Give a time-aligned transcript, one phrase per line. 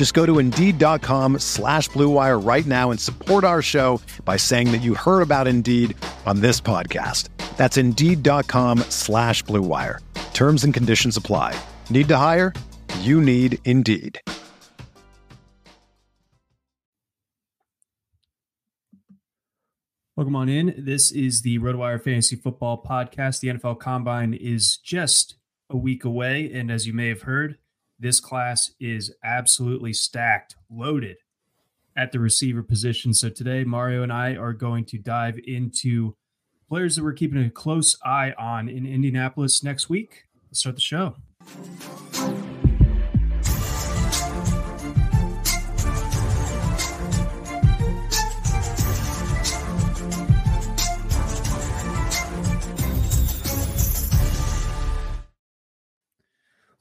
[0.00, 4.80] Just go to Indeed.com slash BlueWire right now and support our show by saying that
[4.80, 7.28] you heard about Indeed on this podcast.
[7.58, 9.98] That's Indeed.com slash BlueWire.
[10.32, 11.54] Terms and conditions apply.
[11.90, 12.54] Need to hire?
[13.00, 14.18] You need Indeed.
[20.16, 20.76] Welcome on in.
[20.78, 23.40] This is the RotoWire Fantasy Football Podcast.
[23.40, 25.36] The NFL Combine is just
[25.68, 26.50] a week away.
[26.50, 27.58] And as you may have heard,
[28.00, 31.18] this class is absolutely stacked, loaded
[31.96, 33.12] at the receiver position.
[33.12, 36.16] So today, Mario and I are going to dive into
[36.68, 40.24] players that we're keeping a close eye on in Indianapolis next week.
[40.48, 41.16] Let's start the show.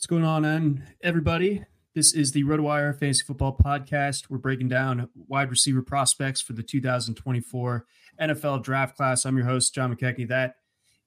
[0.10, 1.64] Going on, everybody?
[1.94, 4.28] This is the RotoWire Fantasy Football Podcast.
[4.28, 7.86] We're breaking down wide receiver prospects for the 2024
[8.20, 9.24] NFL Draft Class.
[9.24, 10.28] I'm your host, John McKechnie.
[10.28, 10.56] That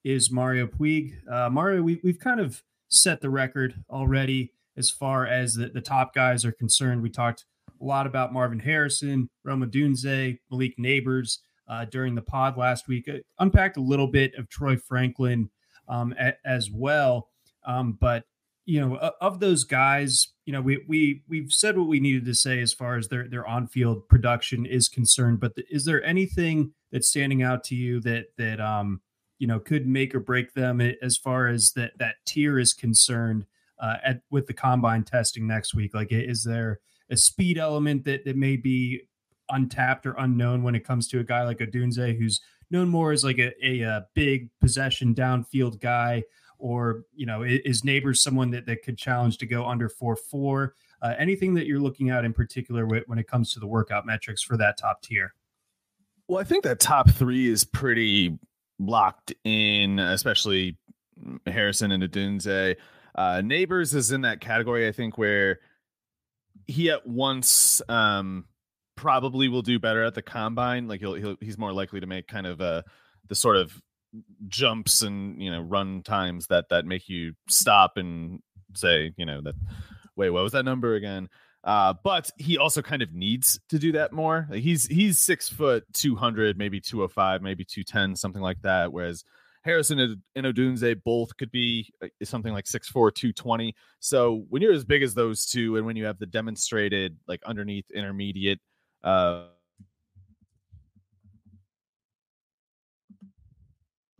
[0.05, 1.15] is Mario Puig.
[1.29, 5.81] Uh, Mario, we, we've kind of set the record already as far as the, the
[5.81, 7.01] top guys are concerned.
[7.01, 7.43] We talked
[7.81, 13.09] a lot about Marvin Harrison, Rome Odunze, Malik Nabers uh, during the pod last week.
[13.09, 15.49] Uh, unpacked a little bit of Troy Franklin
[15.89, 17.27] um, a, as well.
[17.65, 18.23] Um, but
[18.65, 22.35] you know, of those guys, you know, we we we've said what we needed to
[22.35, 25.39] say as far as their their on field production is concerned.
[25.39, 29.01] But is there anything that's standing out to you that that um
[29.39, 33.45] you know could make or break them as far as that that tier is concerned
[33.79, 35.93] uh, at with the combine testing next week?
[35.93, 39.01] Like, is there a speed element that that may be
[39.49, 42.39] untapped or unknown when it comes to a guy like Odunze, who's
[42.71, 46.23] known more as like a, a, a big possession downfield guy?
[46.63, 50.69] Or you know is Nabers someone that, that could challenge to go under 4-4
[51.01, 54.41] uh, anything that you're looking at in particular when it comes to the workout metrics
[54.41, 55.33] for that top tier?
[56.29, 58.39] Well i think that top three is pretty
[58.79, 60.77] locked in especially
[61.45, 62.77] harrison and Odunze.
[63.15, 65.59] Uh, Nabers is in that category i think where
[66.65, 68.45] he at once um,
[68.95, 70.87] probably will do better at the combine.
[70.87, 72.83] Like he'll, he'll he's more likely to make kind of a
[73.27, 73.81] the sort of
[74.47, 78.39] jumps and you know run times that that make you stop and
[78.75, 79.55] say you know that
[80.15, 81.29] wait what was that number again?
[81.63, 84.47] Uh but he also kind of needs to do that more.
[84.51, 89.23] He's he's six foot 200 maybe 205 maybe 210 something like that whereas
[89.63, 94.83] harrison and odunze both could be uh, something like 6'4 220 so when you're as
[94.83, 98.59] big as those two and when you have the demonstrated like underneath intermediate
[99.03, 99.45] uh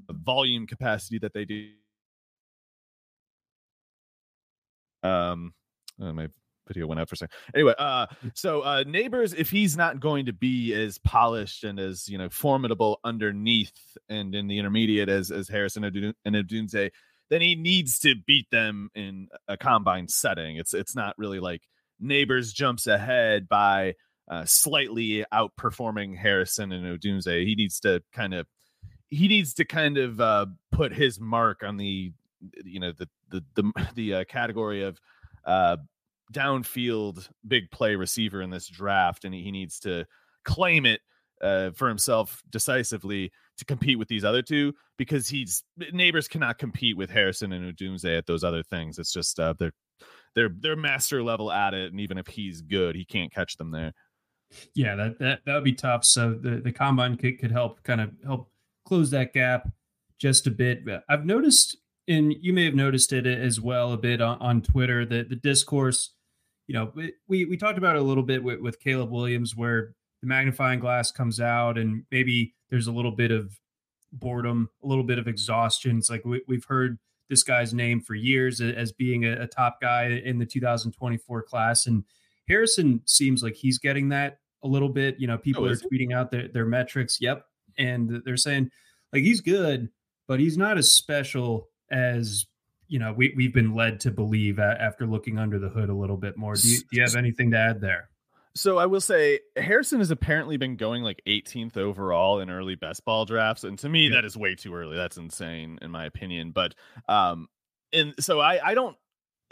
[0.09, 1.69] volume capacity that they do.
[5.03, 5.53] Um,
[6.01, 6.29] oh, my
[6.67, 7.35] video went out for a second.
[7.53, 12.07] Anyway, uh, so uh, Nabers, if he's not going to be as polished and as
[12.07, 13.73] you know formidable underneath
[14.09, 16.91] and in the intermediate as as Harrison and Odunze,
[17.29, 20.57] then he needs to beat them in a combine setting.
[20.57, 21.61] It's it's not really like
[22.01, 23.95] Nabers jumps ahead by
[24.29, 27.45] uh, slightly outperforming Harrison and Odunze.
[27.45, 28.47] He needs to kind of
[29.13, 32.11] he needs to kind of uh, put his mark on the
[32.65, 34.99] you know the the the, the uh, category of
[35.45, 35.77] uh,
[36.31, 40.05] downfield big play receiver in this draft, and he, needs to
[40.43, 41.01] claim it
[41.41, 46.97] uh, for himself decisively to compete with these other two because he's Nabers cannot compete
[46.97, 48.97] with Harrison and Odunze at those other things.
[48.97, 49.73] It's just uh, they're
[50.35, 53.71] they're they're master level at it, and even if he's good, he can't catch them
[53.71, 53.93] there.
[54.73, 56.03] Yeah, that that that would be tough.
[56.03, 58.49] So the the combine could, could help kind of help
[58.85, 59.69] close that gap
[60.19, 60.83] just a bit.
[61.09, 61.77] I've noticed,
[62.07, 65.35] and you may have noticed it as well a bit on, on Twitter, that the
[65.35, 66.13] discourse,
[66.67, 66.91] you know,
[67.27, 70.79] we, we talked about it a little bit with, with Caleb Williams, where the magnifying
[70.79, 73.59] glass comes out and maybe there's a little bit of
[74.13, 75.97] boredom, a little bit of exhaustion.
[75.97, 76.97] It's like we, have heard
[77.29, 81.87] this guy's name for years as being a, a, top guy in the 2024 class,
[81.87, 82.03] and
[82.47, 85.19] Harrison seems like he's getting that a little bit.
[85.19, 87.17] You know, people oh, are tweeting out their, their metrics.
[87.19, 87.45] Yep,
[87.77, 88.71] and they're saying
[89.11, 89.89] like he's good,
[90.27, 92.45] but he's not as special as
[92.87, 96.17] you know we, we've been led to believe after looking under the hood a little
[96.17, 96.55] bit more.
[96.55, 98.09] Do you, do you have anything to add there?
[98.55, 103.03] So I will say Harrison has apparently been going like 18th overall in early best
[103.03, 104.15] ball drafts, and to me yeah.
[104.15, 104.95] that is way too early.
[104.95, 106.51] That's insane in my opinion.
[106.51, 106.75] But
[107.07, 107.47] um,
[107.91, 108.95] and so I I don't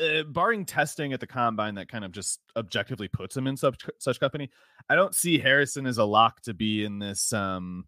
[0.01, 3.85] uh, barring testing at the combine that kind of just objectively puts him in such
[3.97, 4.49] such company.
[4.89, 7.33] I don't see Harrison as a lock to be in this.
[7.33, 7.85] Um,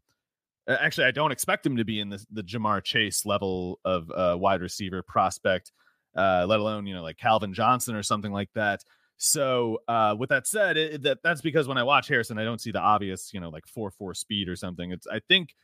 [0.68, 4.38] actually, I don't expect him to be in this the Ja'Marr Chase level of uh,
[4.38, 5.71] wide receiver prospect,
[6.15, 8.83] uh, let alone you know like Calvin Johnson or something like that.
[9.18, 12.62] So, uh, with that said, it, that that's because when I watch Harrison, I don't
[12.62, 14.92] see the obvious, you know, like four four speed or something.
[14.92, 15.56] It's I think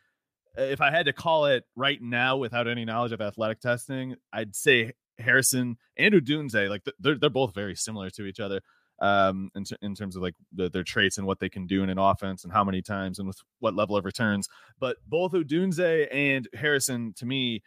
[0.57, 4.15] uh, if I had to call it right now without any knowledge of athletic testing,
[4.31, 8.61] I'd say Harrison and Odunze, like they're they're both very similar to each other
[9.01, 11.83] um in, t- in terms of like the, their traits and what they can do
[11.83, 14.47] in an offense and how many times and with what level of returns
[14.79, 17.61] but both Odunze and Harrison to me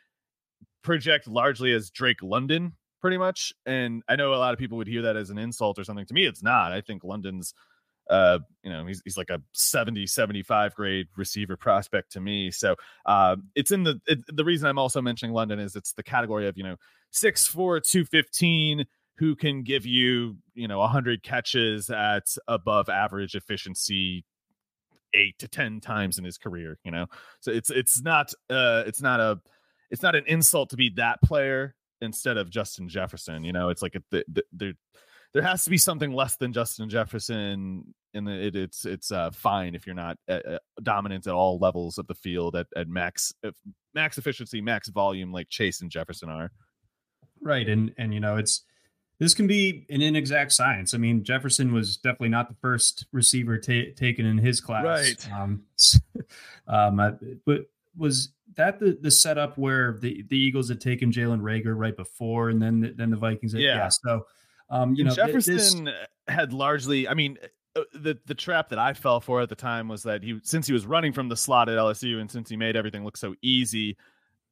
[0.83, 3.53] project largely as Drake London pretty much.
[3.67, 6.07] And I know a lot of people would hear that as an insult or something.
[6.07, 6.73] To me, it's not.
[6.73, 7.53] I think London's
[8.11, 12.75] uh you know he's, he's like a 70 75 grade receiver prospect to me so
[13.07, 16.49] uh it's in the it, the reason i'm also mentioning london is it's the category
[16.49, 16.75] of you know
[17.13, 18.85] 6 4 215
[19.19, 24.25] who can give you you know 100 catches at above average efficiency
[25.15, 27.07] eight to ten times in his career you know
[27.41, 29.39] so it's it's not uh it's not a
[29.91, 33.45] it's not an insult to be that player instead of Justin Jefferson.
[33.45, 34.73] You know, it's like the, the, there
[35.33, 39.75] there has to be something less than Justin Jefferson, and it, it's it's uh, fine
[39.75, 43.33] if you're not uh, uh, dominant at all levels of the field at, at max
[43.95, 46.51] max efficiency, max volume, like Chase and Jefferson are.
[47.41, 48.65] Right, and and you know it's
[49.23, 50.95] this can be an inexact science.
[50.95, 54.85] I mean, Jefferson was definitely not the first receiver taken in his class.
[54.85, 55.33] Right.
[55.33, 55.63] Um,
[56.67, 57.67] um, but
[57.97, 62.49] was that the, the setup where the, the Eagles had taken Jalen Reagor right before,
[62.49, 63.53] and then the, then the Vikings.
[63.53, 63.77] Had, yeah.
[63.77, 63.89] yeah.
[63.91, 64.27] So,
[64.71, 65.95] um, you know, Jefferson this,
[66.27, 67.07] had largely.
[67.07, 67.39] I mean,
[67.77, 70.67] uh, the the trap that I fell for at the time was that he since
[70.67, 73.37] he was running from the slot at LSU, and since he made everything look so
[73.41, 73.97] easy,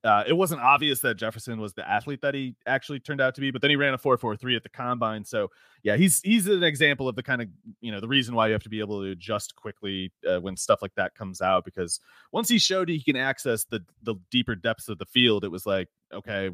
[0.03, 3.41] uh, it wasn't obvious that Jefferson was the athlete that he actually turned out to
[3.41, 5.25] be, but then he ran a 4.43 at the combine.
[5.25, 5.49] So
[5.83, 7.49] yeah, he's he's an example of the kind of
[7.81, 10.57] you know the reason why you have to be able to adjust quickly uh, when
[10.57, 12.01] stuff like that comes out because
[12.33, 15.67] once he showed he can access the the deeper depths of the field, it was
[15.67, 16.51] like okay,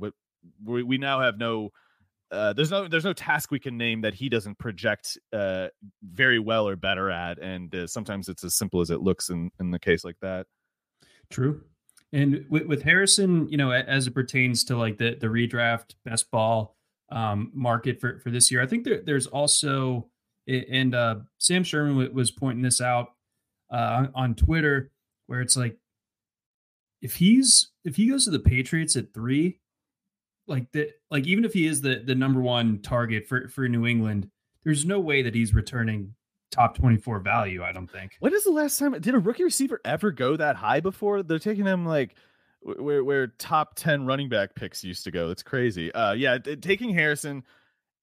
[0.65, 1.71] we we now have no.
[2.33, 5.69] Uh, there's no there's no task we can name that he doesn't project uh,
[6.03, 9.53] very well or better at, and uh, sometimes it's as simple as it looks in
[9.61, 10.47] in the case like that.
[11.31, 11.63] True.
[12.13, 16.31] And with, with Harrison, you know, as it pertains to like the the redraft best
[16.31, 16.77] ball
[17.11, 20.09] um, market for for this year, I think there, there's also
[20.47, 23.09] and uh, Sam Sherman was pointing this out
[23.71, 24.93] uh, on Twitter,
[25.27, 25.77] where it's like
[27.03, 29.59] if he's if he goes to the Patriots at three,
[30.47, 33.87] like the like even if he is the the number one target for for New
[33.87, 34.31] England,
[34.65, 36.15] there's no way that he's returning
[36.57, 38.17] top 24 value, I don't think.
[38.21, 41.23] When is the last time did a rookie receiver ever go that high before?
[41.23, 42.17] They're taking him like
[42.61, 45.31] where where top 10 running back picks used to go.
[45.31, 45.93] It's crazy.
[45.93, 47.45] Uh yeah, t- taking Harrison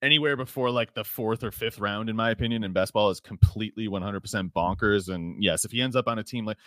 [0.01, 3.19] anywhere before like the fourth or fifth round, in my opinion, in best ball is
[3.19, 5.07] completely 100% bonkers.
[5.13, 6.57] And yes, if he ends up on a team like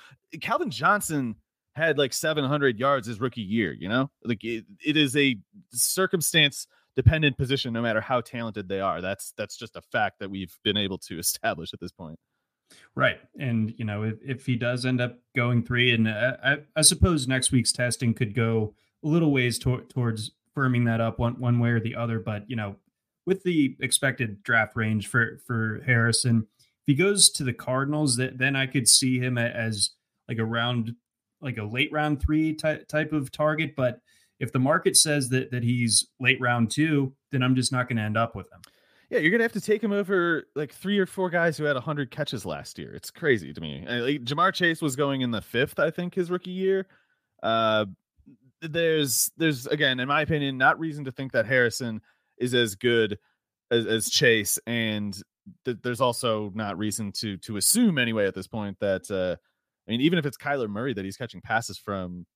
[0.41, 1.37] Calvin Johnson
[1.75, 5.39] had like 700 yards his rookie year, you know, like it, it is a
[5.71, 6.67] circumstance
[6.97, 9.01] dependent position no matter how talented they are.
[9.01, 12.19] That's that's just a fact that we've been able to establish at this point.
[12.97, 16.57] Right and you know if, if he does end up going three and uh, I,
[16.75, 18.75] I, suppose next week's testing could go
[19.05, 22.49] a little ways to, towards firming that up one, one way or the other but
[22.51, 22.75] you know
[23.25, 28.39] with the expected draft range for for harrison if he goes to the cardinals that
[28.39, 29.91] then i could see him as
[30.29, 30.97] like a round
[31.41, 34.01] like a late round three type type of target but
[34.41, 37.97] if the market says that that he's late round two, then I'm just not going
[37.97, 38.61] to end up with him.
[39.11, 41.77] Yeah, you're gonna have to take him over like three or four guys who had
[41.77, 42.93] hundred catches last year.
[42.93, 43.85] It's crazy to me.
[43.87, 46.89] Like, Ja'Marr Chase was going in the fifth, I think, his rookie year.
[47.41, 47.87] Uh,
[48.63, 52.01] there's there's again, in my opinion, not reason to think that Harrison
[52.39, 53.17] is as good
[53.71, 55.17] as, as Chase, and
[55.65, 59.37] th- there's also not reason to to assume anyway at this point that uh,
[59.87, 62.27] I mean, even if it's Kyler Murray that he's catching passes from,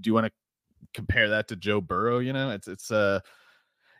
[0.00, 0.32] do you want to
[0.94, 3.20] compare that to Joe Burrow, you know, it's it's uh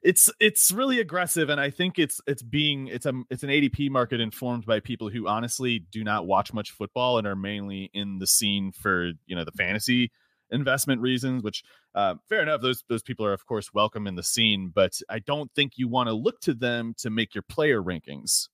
[0.02, 3.90] it's it's really aggressive and I think it's it's being it's a it's an ADP
[3.90, 8.18] market informed by people who honestly do not watch much football and are mainly in
[8.18, 10.12] the scene for, you know, the fantasy
[10.50, 11.62] investment reasons, which
[11.95, 12.61] uh, fair enough.
[12.61, 15.88] Those those people are of course welcome in the scene, but I don't think you
[15.88, 18.49] want to look to them to make your player rankings.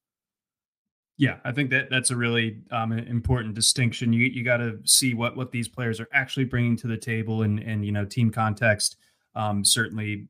[1.22, 4.12] Yeah, I think that that's a really um, important distinction.
[4.12, 7.42] You you got to see what what these players are actually bringing to the table,
[7.42, 8.96] and and you know team context
[9.36, 10.26] um, certainly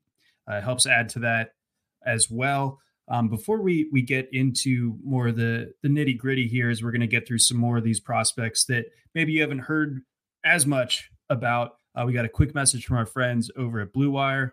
[0.46, 1.54] uh, helps add to that
[2.04, 2.78] as well.
[3.08, 6.90] Um, before we we get into more of the the nitty gritty here, as we're
[6.90, 8.84] going to get through some more of these prospects that
[9.14, 10.02] maybe you haven't heard
[10.44, 11.78] as much about.
[11.94, 14.52] Uh, we got a quick message from our friends over at Blue Wire.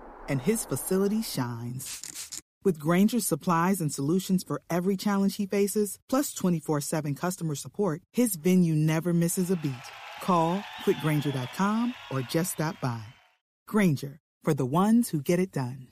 [0.31, 2.41] and his facility shines.
[2.63, 8.01] With Grainger's supplies and solutions for every challenge he faces, plus 24 7 customer support,
[8.13, 9.87] his venue never misses a beat.
[10.21, 13.03] Call quickgranger.com or just stop by.
[13.67, 15.87] Grainger, for the ones who get it done.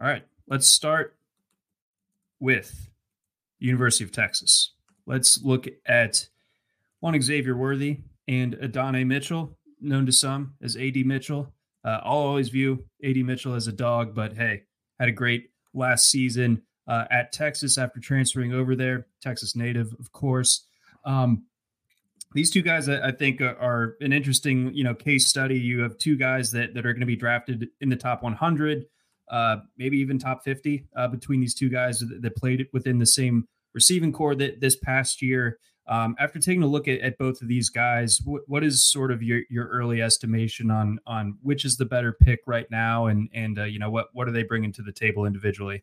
[0.00, 1.14] All right, let's start
[2.38, 2.88] with
[3.58, 4.72] University of Texas.
[5.04, 6.28] Let's look at
[7.00, 11.52] one Xavier Worthy and Adonai Mitchell, known to some as AD Mitchell.
[11.84, 14.62] Uh, I'll always view AD Mitchell as a dog, but hey,
[14.98, 19.06] had a great last season uh, at Texas after transferring over there.
[19.22, 20.66] Texas native, of course.
[21.04, 21.44] Um,
[22.34, 25.58] these two guys, I, I think, are, are, an interesting, you know, case study.
[25.58, 28.84] You have two guys that that are going to be drafted in the top 100
[29.30, 33.06] uh, maybe even top 50 uh, between these two guys that, that, played within the
[33.06, 35.58] same receiving corps that this past year.
[35.90, 39.10] Um, after taking a look at, at both of these guys, wh- what is sort
[39.10, 43.28] of your, your early estimation on on which is the better pick right now, and
[43.34, 45.82] and uh, you know what what are they bringing to the table individually?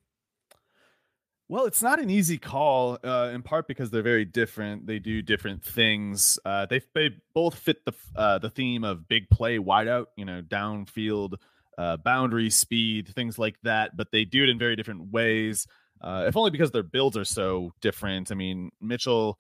[1.50, 4.86] Well, it's not an easy call, uh, in part because they're very different.
[4.86, 6.40] They do different things.
[6.46, 10.42] Uh, they they both fit the uh, the theme of big play wideout, you know,
[10.42, 11.36] downfield
[11.78, 13.98] uh, boundary speed, things like that.
[13.98, 15.68] But they do it in very different ways.
[16.00, 18.32] Uh, if only because their builds are so different.
[18.32, 19.40] I mean, Mitchell,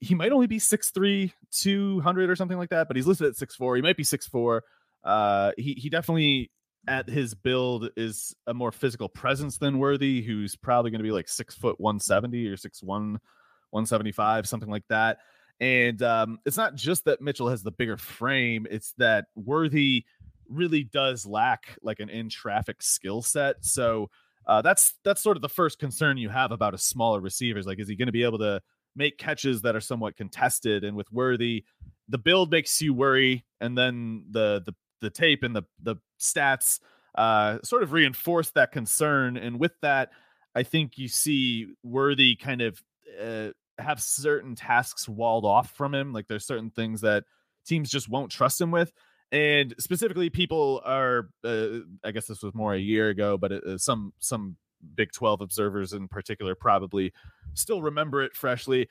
[0.00, 3.76] he might only be 6'3, 200 or something like that, but he's listed at 6'4.
[3.76, 4.60] He might be 6'4.
[5.04, 6.50] Uh, he, he definitely,
[6.86, 11.12] at his build, is a more physical presence than Worthy, who's probably going to be
[11.12, 15.18] like 6 foot 170 or 6'1, 175, something like that.
[15.60, 20.04] And um, it's not just that Mitchell has the bigger frame, it's that Worthy
[20.48, 23.56] really does lack like an in traffic skill set.
[23.64, 24.10] So
[24.46, 27.58] uh, that's that's sort of the first concern you have about a smaller receiver.
[27.58, 28.60] Is like, is he going to be able to
[28.98, 30.84] make catches that are somewhat contested?
[30.84, 31.64] And with Worthy,
[32.08, 36.80] the build makes you worry, and then the the the tape and the the stats
[37.14, 39.36] uh, sort of reinforce that concern.
[39.36, 40.10] And with that,
[40.54, 42.82] I think you see Worthy kind of
[43.22, 46.12] uh, have certain tasks walled off from him.
[46.12, 47.24] Like there's certain things that
[47.64, 48.92] teams just won't trust him with
[49.30, 53.64] and specifically people are uh, i guess this was more a year ago but it,
[53.64, 54.56] uh, some some
[54.94, 57.12] big 12 observers in particular probably
[57.54, 58.88] still remember it freshly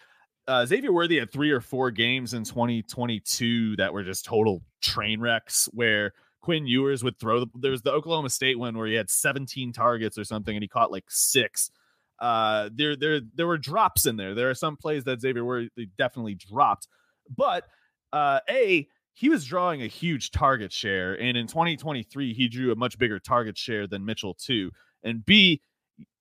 [0.48, 5.20] uh, xavier worthy had three or four games in 2022 that were just total train
[5.20, 8.94] wrecks where quinn ewers would throw the, there was the oklahoma state one where he
[8.94, 11.70] had 17 targets or something and he caught like six
[12.20, 15.70] uh there there there were drops in there there are some plays that xavier worthy
[15.98, 16.88] definitely dropped
[17.36, 17.66] but
[18.14, 21.20] uh a he was drawing a huge target share.
[21.20, 24.70] And in 2023, he drew a much bigger target share than Mitchell, too.
[25.04, 25.60] And B,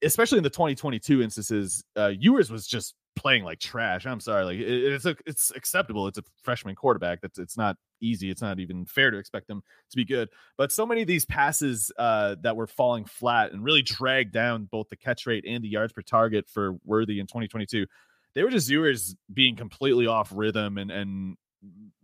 [0.02, 4.06] especially in the 2022 instances, uh, Ewers was just playing like trash.
[4.06, 6.06] I'm sorry, like it, it's a, it's acceptable.
[6.06, 7.20] It's a freshman quarterback.
[7.20, 8.30] That's it's not easy.
[8.30, 10.28] It's not even fair to expect them to be good.
[10.56, 14.68] But so many of these passes uh, that were falling flat and really dragged down
[14.70, 17.86] both the catch rate and the yards per target for Worthy in 2022,
[18.34, 21.36] they were just Ewers being completely off rhythm and and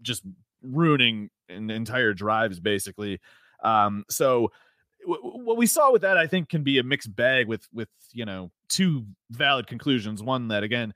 [0.00, 0.23] just
[0.62, 3.21] ruining an entire drives basically.
[3.62, 4.50] Um, so
[5.04, 8.25] what we saw with that, I think, can be a mixed bag with with you
[8.25, 10.23] know two valid conclusions.
[10.23, 10.94] One that again,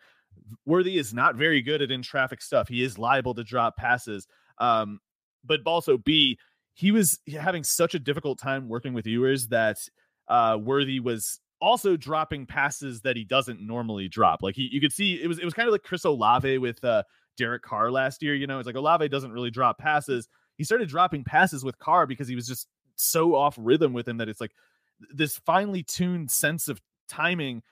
[0.65, 2.69] Worthy is not very good at in traffic stuff.
[2.69, 4.27] He is liable to drop passes.
[4.59, 5.01] Um,
[5.45, 6.39] but also B,
[6.75, 9.79] he was having such a difficult time working with Ewers that
[10.29, 14.43] uh, Worthy was also dropping passes that he doesn't normally drop.
[14.43, 16.83] Like he, you could see it was it was kind of like Chris Olave with
[16.85, 17.03] uh,
[17.37, 18.35] Derek Carr last year.
[18.35, 20.29] You know, it's like Olave doesn't really drop passes.
[20.59, 24.19] He started dropping passes with Carr because he was just so off rhythm with him
[24.19, 24.55] that it's like
[25.13, 27.63] this finely tuned sense of timing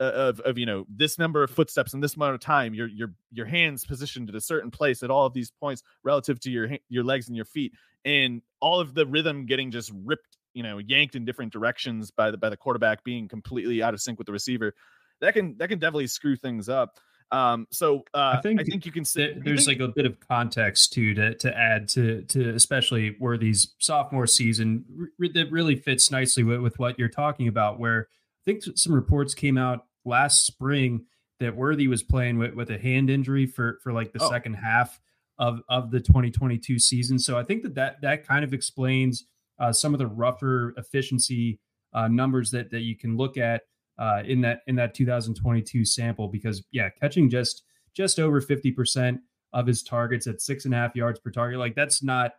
[0.00, 2.88] uh, of of you know this number of footsteps in this amount of time your
[2.88, 6.50] your your hands positioned at a certain place at all of these points relative to
[6.50, 7.72] your your legs and your feet
[8.04, 12.30] and all of the rhythm getting just ripped you know yanked in different directions by
[12.30, 14.74] the by the quarterback being completely out of sync with the receiver
[15.20, 16.98] that can that can definitely screw things up
[17.34, 20.06] um, so uh, I think I think you can say there's think, like a bit
[20.06, 24.84] of context too to to add to to especially Worthy's sophomore season
[25.18, 27.80] re- that really fits nicely with, with what you're talking about.
[27.80, 31.06] Where I think some reports came out last spring
[31.40, 34.30] that Worthy was playing with, with a hand injury for for like the oh.
[34.30, 35.00] second half
[35.36, 37.18] of of the 2022 season.
[37.18, 39.24] So I think that that that kind of explains
[39.58, 41.58] uh, some of the rougher efficiency
[41.92, 43.62] uh, numbers that that you can look at
[43.98, 47.62] uh, in that in that 2022 sample because yeah, catching just
[47.94, 49.18] just over 50%
[49.52, 52.32] of his targets at six and a half yards per target, like that's not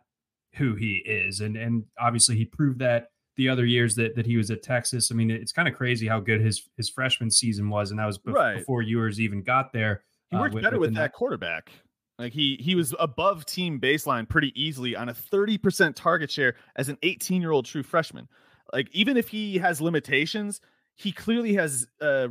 [0.54, 1.40] who he is.
[1.40, 5.10] And and obviously he proved that the other years that that he was at Texas.
[5.10, 8.06] I mean, it's kind of crazy how good his his freshman season was, and that
[8.06, 8.58] was right.
[8.58, 10.02] before Ewers even got there.
[10.30, 11.70] He worked uh, with, better with, with that quarterback.
[12.18, 16.88] Like he he was above team baseline pretty easily on a 30% target share as
[16.88, 18.28] an 18 year old true freshman.
[18.72, 20.60] Like even if he has limitations,
[20.96, 22.28] he clearly has uh,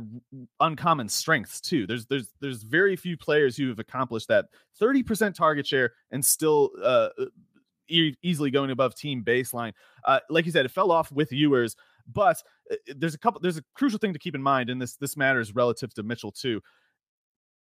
[0.58, 1.86] uncommon strengths too.
[1.86, 4.46] There's there's there's very few players who have accomplished that
[4.80, 7.26] 30% target share and still uh, uh,
[7.88, 9.72] e- easily going above team baseline.
[10.04, 11.76] Uh, like you said, it fell off with Ewers,
[12.12, 13.40] but uh, there's a couple.
[13.40, 16.32] There's a crucial thing to keep in mind, and this this matters relative to Mitchell
[16.32, 16.60] too.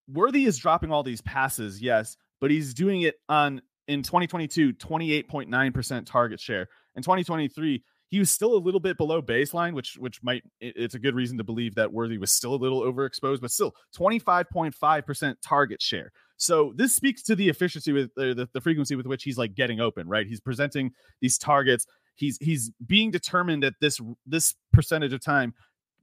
[0.09, 6.05] Worthy is dropping all these passes, yes, but he's doing it on in 2022 28.9%
[6.05, 6.67] target share.
[6.95, 11.00] In 2023 he was still a little bit below baseline, which which might it's a
[11.00, 15.82] good reason to believe that Worthy was still a little overexposed, but still 25.5% target
[15.82, 16.12] share.
[16.38, 19.54] So this speaks to the efficiency with uh, the, the frequency with which he's like
[19.54, 20.26] getting open, right?
[20.26, 20.91] He's presenting
[21.22, 21.86] these targets.
[22.15, 25.54] He's he's being determined at this this percentage of time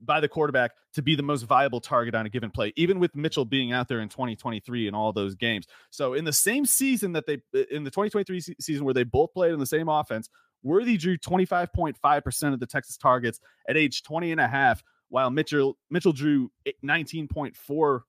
[0.01, 3.15] by the quarterback to be the most viable target on a given play, even with
[3.15, 5.65] Mitchell being out there in 2023 in all those games.
[5.89, 7.39] So in the same season that they
[7.71, 10.29] in the 2023 season where they both played in the same offense,
[10.63, 15.77] Worthy drew 25.5% of the Texas targets at age 20 and a half, while Mitchell
[15.89, 16.51] Mitchell drew
[16.83, 18.01] 19.4%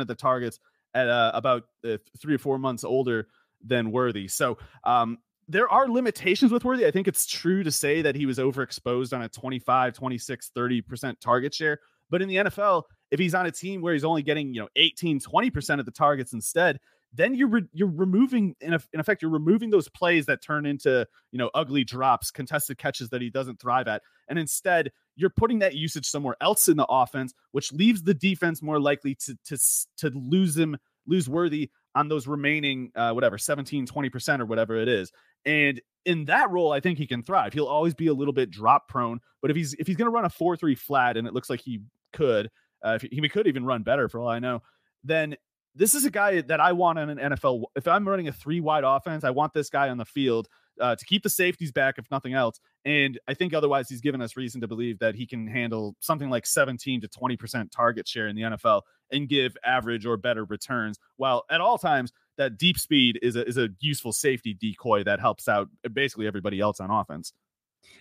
[0.00, 0.58] of the targets
[0.94, 3.28] at uh, about uh, three or four months older
[3.64, 4.28] than Worthy.
[4.28, 6.86] So um, there are limitations with Worthy.
[6.86, 11.20] I think it's true to say that he was overexposed on a 25, 26, 30%
[11.20, 11.78] target share.
[12.10, 14.68] But in the NFL, if he's on a team where he's only getting, you know,
[14.76, 16.78] 18, 20% of the targets instead,
[17.12, 20.66] then you're re- you're removing in, a, in effect you're removing those plays that turn
[20.66, 25.30] into you know ugly drops contested catches that he doesn't thrive at and instead you're
[25.30, 29.36] putting that usage somewhere else in the offense which leaves the defense more likely to
[29.44, 29.58] to
[29.96, 34.88] to lose him lose worthy on those remaining uh, whatever 17 20% or whatever it
[34.88, 35.10] is
[35.46, 37.52] and in that role i think he can thrive.
[37.52, 40.14] He'll always be a little bit drop prone but if he's if he's going to
[40.14, 41.80] run a 4-3 flat and it looks like he
[42.12, 42.50] could
[42.84, 44.62] uh, if he, he could even run better for all i know
[45.04, 45.34] then
[45.78, 47.62] this is a guy that I want in an NFL.
[47.76, 50.48] If I'm running a three wide offense, I want this guy on the field
[50.80, 52.58] uh, to keep the safeties back, if nothing else.
[52.84, 56.30] And I think otherwise, he's given us reason to believe that he can handle something
[56.30, 60.98] like 17 to 20% target share in the NFL and give average or better returns.
[61.16, 65.20] While at all times, that deep speed is a, is a useful safety decoy that
[65.20, 67.32] helps out basically everybody else on offense.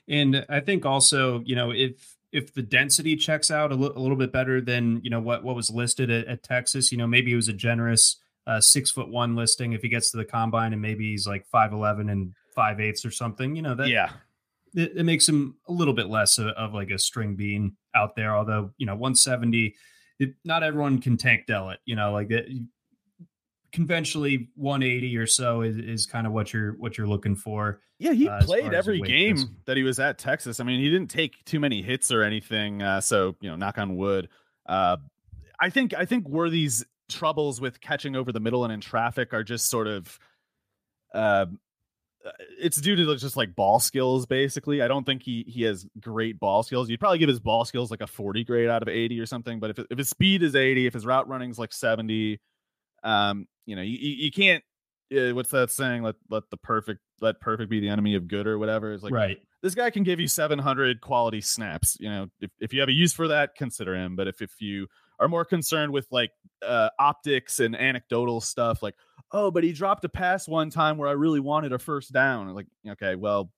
[0.07, 3.99] And I think also, you know, if if the density checks out a, l- a
[3.99, 7.07] little bit better than you know what what was listed at, at Texas, you know
[7.07, 9.73] maybe it was a generous uh, six foot one listing.
[9.73, 13.05] If he gets to the combine and maybe he's like five eleven and five eighths
[13.05, 14.11] or something, you know that yeah,
[14.73, 18.15] it, it makes him a little bit less of, of, like a string bean out
[18.15, 18.35] there.
[18.35, 19.75] Although you know one seventy,
[20.43, 21.79] not everyone can tank Dell it.
[21.85, 22.45] You know like that
[23.77, 27.79] conventionally 180 or so is, is kind of what you're what you're looking for.
[27.99, 29.45] Yeah, he uh, played every game goes.
[29.65, 30.59] that he was at Texas.
[30.59, 32.81] I mean, he didn't take too many hits or anything.
[32.81, 34.29] Uh, so you know, knock on wood.
[34.65, 34.97] Uh,
[35.61, 39.43] I think I think Worthy's troubles with catching over the middle and in traffic are
[39.43, 40.17] just sort of
[41.13, 41.45] uh,
[42.59, 44.81] it's due to just like ball skills basically.
[44.81, 46.89] I don't think he he has great ball skills.
[46.89, 49.59] You'd probably give his ball skills like a 40 grade out of 80 or something,
[49.59, 52.39] but if if his speed is 80, if his route running's like 70,
[53.03, 54.63] um, you know, you you can't
[55.15, 56.03] uh, what's that saying?
[56.03, 58.93] Let let the perfect let perfect be the enemy of good or whatever.
[58.93, 59.37] It's like right.
[59.61, 61.97] This guy can give you 700 quality snaps.
[61.99, 64.15] You know, if, if you have a use for that, consider him.
[64.15, 64.87] But if if you
[65.19, 66.31] are more concerned with like
[66.65, 68.95] uh, optics and anecdotal stuff, like
[69.31, 72.53] oh, but he dropped a pass one time where I really wanted a first down.
[72.53, 73.51] Like okay, well,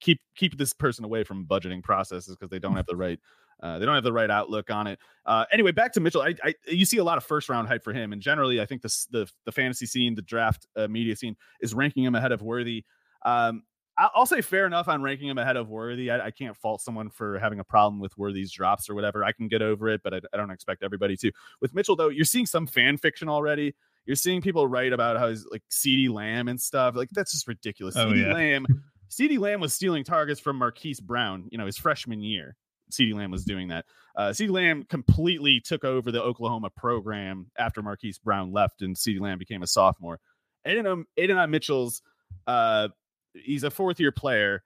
[0.00, 3.18] keep keep this person away from budgeting processes because they don't have the right
[3.62, 4.98] uh, they don't have the right outlook on it.
[5.26, 6.22] Uh, anyway, back to Mitchell.
[6.22, 8.66] I, I, you see a lot of first round hype for him, and generally, I
[8.66, 12.32] think the the, the fantasy scene, the draft uh, media scene, is ranking him ahead
[12.32, 12.84] of Worthy.
[13.24, 13.62] Um,
[13.96, 16.10] I'll say fair enough on ranking him ahead of Worthy.
[16.10, 19.22] I, I, can't fault someone for having a problem with Worthy's drops or whatever.
[19.22, 21.30] I can get over it, but I, I, don't expect everybody to.
[21.60, 23.74] With Mitchell, though, you're seeing some fan fiction already.
[24.04, 26.96] You're seeing people write about how he's like CeeDee Lamb and stuff.
[26.96, 27.96] Like that's just ridiculous.
[27.96, 28.34] Oh, CeeDee yeah.
[28.34, 28.66] Lamb,
[29.10, 32.56] CeeDee Lamb was stealing targets from Marquise Brown, you know, his freshman year.
[32.90, 33.84] CeeDee Lamb was doing that.
[34.16, 39.20] Uh, CeeDee Lamb completely took over the Oklahoma program after Marquise Brown left, and CeeDee
[39.20, 40.20] Lamb became a sophomore.
[40.66, 42.02] Aiden, Aiden Mitchell's,
[42.46, 42.88] uh,
[43.34, 44.62] he's a fourth year player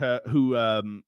[0.00, 1.02] uh, who, um,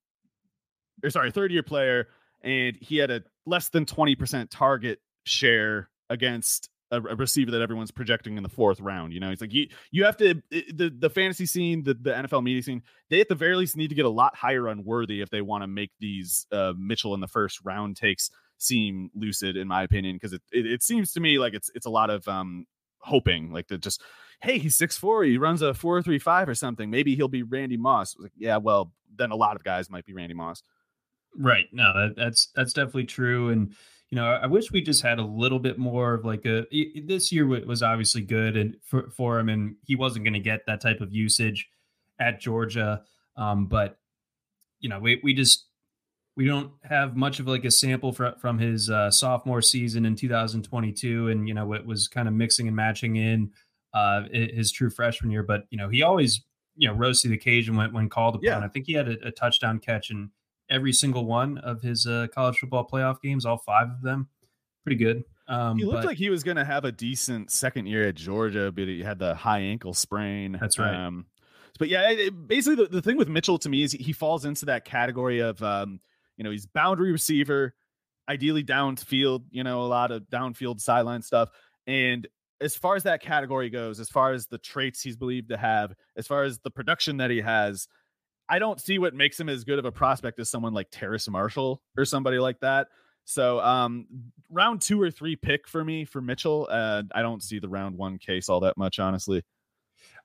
[1.03, 2.09] or sorry, third year player,
[2.42, 7.90] and he had a less than 20% target share against a, a, receiver that everyone's
[7.90, 9.12] projecting in the fourth round.
[9.12, 12.42] You know, it's like you you have to the the fantasy scene, the the NFL
[12.42, 12.83] media scene.
[13.11, 15.42] They at the very least need to get a lot higher on Worthy if they
[15.42, 19.83] want to make these uh, Mitchell in the first round takes seem lucid, in my
[19.83, 22.66] opinion, because it, it, it seems to me like it's it's a lot of um
[22.98, 24.00] hoping like to just
[24.40, 27.42] hey he's six four he runs a four three five or something maybe he'll be
[27.42, 28.16] Randy Moss.
[28.18, 30.62] Like yeah, well then a lot of guys might be Randy Moss.
[31.37, 31.66] Right.
[31.72, 33.74] No, that, that's that's definitely true and
[34.14, 36.66] you know, I wish we just had a little bit more of like a.
[37.05, 40.61] This year was obviously good and for, for him, and he wasn't going to get
[40.68, 41.68] that type of usage
[42.20, 43.03] at Georgia.
[43.37, 43.98] Um, but
[44.79, 45.66] you know, we we just
[46.37, 50.14] we don't have much of like a sample from from his uh, sophomore season in
[50.14, 53.50] 2022, and you know, it was kind of mixing and matching in
[53.94, 55.42] uh, his true freshman year.
[55.42, 56.40] But you know, he always
[56.77, 58.44] you know rose to the occasion when when called upon.
[58.44, 58.61] Yeah.
[58.61, 60.31] I think he had a, a touchdown catch and
[60.70, 64.29] every single one of his uh, college football playoff games, all five of them.
[64.85, 65.24] Pretty good.
[65.46, 68.14] Um, he looked but, like he was going to have a decent second year at
[68.14, 70.57] Georgia, but he had the high ankle sprain.
[70.59, 70.94] That's right.
[70.94, 71.27] Um,
[71.79, 74.66] but yeah, it, basically the, the thing with Mitchell to me is he falls into
[74.66, 76.00] that category of, um,
[76.37, 77.74] you know, he's boundary receiver,
[78.29, 81.50] ideally downfield, you know, a lot of downfield sideline stuff.
[81.87, 82.27] And
[82.61, 85.92] as far as that category goes, as far as the traits he's believed to have,
[86.16, 87.88] as far as the production that he has,
[88.48, 91.28] I don't see what makes him as good of a prospect as someone like Terrace
[91.28, 92.88] Marshall or somebody like that.
[93.24, 94.07] So um
[94.50, 96.68] round two or three pick for me for Mitchell.
[96.70, 99.42] Uh, I don't see the round one case all that much, honestly.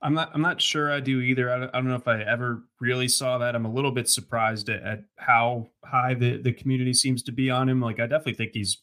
[0.02, 0.32] I'm not.
[0.34, 1.52] I'm not sure I do either.
[1.52, 3.56] I don't, I don't know if I ever really saw that.
[3.56, 7.50] I'm a little bit surprised at, at, how high the the community seems to be
[7.50, 7.82] on him.
[7.82, 8.78] Like I definitely think he's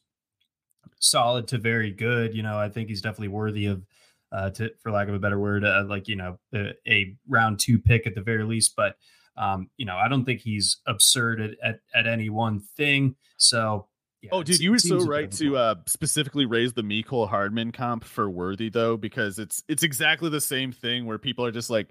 [1.01, 2.35] solid to very good.
[2.35, 3.87] You know, I think he's definitely worthy of,
[4.31, 7.61] uh, to for lack of a better word, uh, like you know, a, a round
[7.61, 8.75] two pick at the very least.
[8.77, 8.97] But
[9.37, 13.17] um, you know, I don't think he's absurd at, at, at any one thing.
[13.37, 13.89] So,
[14.23, 18.05] yeah, oh, dude, you were so right to uh, specifically raise the Mecole Hardman comp
[18.05, 21.89] for Worthy though, because it's it's exactly the same thing where people are just like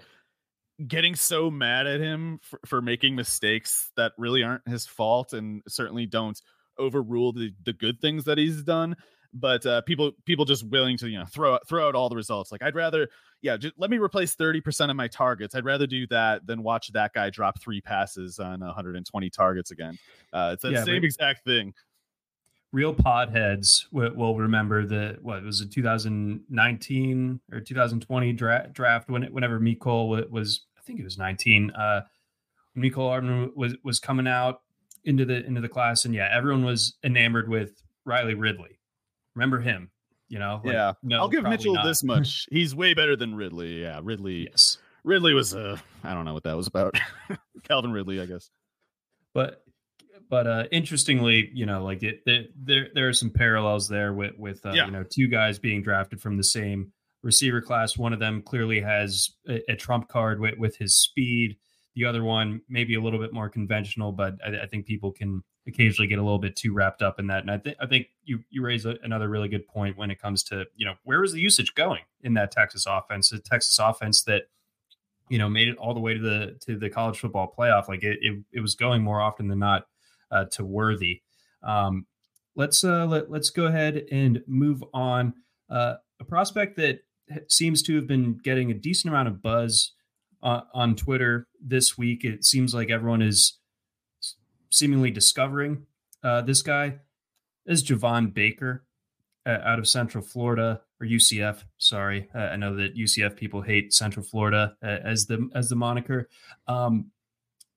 [0.87, 5.61] getting so mad at him for, for making mistakes that really aren't his fault and
[5.67, 6.41] certainly don't
[6.77, 8.95] overrule the, the good things that he's done
[9.35, 12.51] but uh, people people just willing to you know throw throw out all the results.
[12.51, 13.09] Like I'd rather
[13.41, 15.53] yeah, just let me replace thirty percent of my targets.
[15.53, 19.97] I'd rather do that than watch that guy drop three passes on 120 targets again.
[20.31, 21.73] Uh, it's the yeah, same exact thing.
[22.71, 29.23] Real podheads will remember that what it was it 2019 or 2020 dra- draft when
[29.23, 31.71] it, whenever Mecole was I think it was 19.
[31.71, 32.01] Uh,
[32.77, 34.61] Mecole Hardman was was coming out
[35.03, 38.74] into the into the class and yeah, everyone was enamored with Riley Ridley
[39.35, 39.91] Remember him?
[40.27, 40.93] You know, like, yeah.
[41.03, 41.85] No, I'll give Mitchell not.
[41.85, 42.47] this much.
[42.49, 43.81] He's way better than Ridley.
[43.81, 44.47] Yeah, Ridley.
[44.49, 46.95] Yes, Ridley was uh, I don't know what that was about.
[47.63, 48.49] Calvin Ridley, I guess.
[49.33, 49.63] But
[50.27, 54.33] but uh interestingly, you know, like it, it there there are some parallels there with
[54.37, 54.85] with uh, yeah.
[54.85, 57.97] you know two guys being drafted from the same receiver class.
[57.97, 61.57] One of them clearly has a, a trump card with with his speed.
[61.95, 65.43] The other one maybe a little bit more conventional, but I, I think people can
[65.67, 67.41] occasionally get a little bit too wrapped up in that.
[67.41, 70.21] And I think I think you you raise a, another really good point when it
[70.21, 73.29] comes to you know where is the usage going in that Texas offense?
[73.29, 74.43] The Texas offense that
[75.29, 77.87] you know made it all the way to the to the college football playoff.
[77.87, 79.87] Like it it, it was going more often than not
[80.31, 81.21] uh, to Worthy.
[81.63, 82.05] Um,
[82.55, 85.33] let's uh, let let's go ahead and move on.
[85.69, 86.99] Uh, a prospect that
[87.47, 89.93] seems to have been getting a decent amount of buzz
[90.43, 92.23] uh, on Twitter this week.
[92.23, 93.57] It seems like everyone is
[94.75, 95.85] seemingly discovering
[96.23, 96.95] uh, this guy
[97.65, 98.83] is Javon Baker
[99.45, 101.63] uh, out of Central Florida or UCF.
[101.77, 105.75] Sorry, uh, I know that UCF people hate Central Florida uh, as the as the
[105.75, 106.29] moniker.
[106.67, 107.11] Um,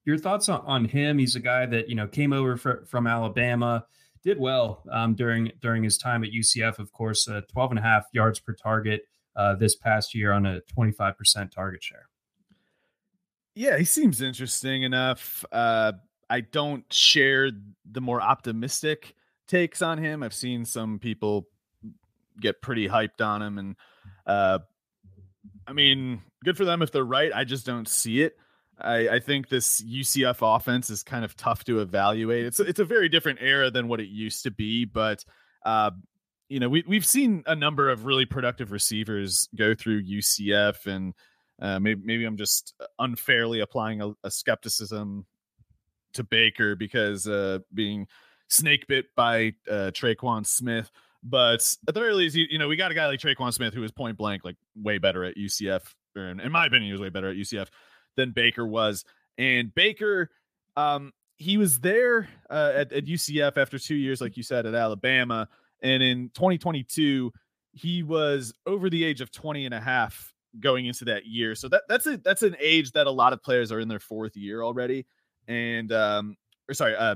[0.05, 1.17] your thoughts on, on him?
[1.17, 3.85] He's a guy that you know came over for, from Alabama,
[4.23, 6.79] did well um, during during his time at UCF.
[6.79, 9.03] Of course, uh, 12 and a half yards per target
[9.35, 12.09] uh, this past year on a 25% target share.
[13.55, 15.45] Yeah, he seems interesting enough.
[16.29, 17.51] I don't share
[17.89, 19.15] the more optimistic
[19.47, 20.23] takes on him.
[20.23, 21.47] I've seen some people
[22.39, 23.75] get pretty hyped on him, and
[24.25, 24.59] uh,
[25.67, 27.31] I mean, good for them if they're right.
[27.33, 28.37] I just don't see it.
[28.81, 32.45] I, I, think this UCF offense is kind of tough to evaluate.
[32.45, 35.25] It's it's a very different era than what it used to be, but
[35.65, 35.91] uh,
[36.47, 41.13] you know we we've seen a number of really productive receivers go through UCF, and
[41.61, 45.25] uh, maybe maybe I'm just unfairly applying a, a skepticism
[46.13, 48.07] to Baker because uh, being
[48.47, 50.91] snake bit by uh, Tre'Quan Smith.
[51.23, 53.73] But at the very least, you, you know, we got a guy like Tre'Quan Smith
[53.73, 55.81] who was point blank, like way better at UCF.
[56.15, 57.67] In, in my opinion, he was way better at UCF
[58.15, 59.05] than Baker was.
[59.37, 60.29] And Baker,
[60.75, 64.75] um, he was there uh, at, at UCF after two years, like you said, at
[64.75, 65.47] Alabama.
[65.81, 67.31] And in 2022,
[67.71, 71.55] he was over the age of 20 and a half going into that year.
[71.55, 73.99] So that that's a that's an age that a lot of players are in their
[73.99, 75.05] fourth year already
[75.49, 76.37] and um,
[76.69, 77.15] or sorry, uh,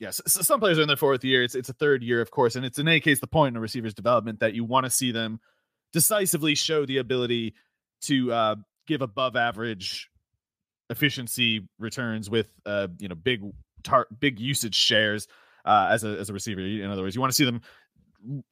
[0.00, 1.44] yes, so some players are in their fourth year.
[1.44, 3.56] It's it's a third year, of course, and it's in any case the point in
[3.58, 5.38] a receiver's development that you want to see them
[5.92, 7.54] decisively show the ability
[8.02, 10.10] to uh, give above average
[10.90, 13.42] efficiency returns with uh, you know big
[13.84, 15.28] tar- big usage shares
[15.66, 16.60] uh, as a as a receiver.
[16.60, 17.60] In other words, you want to see them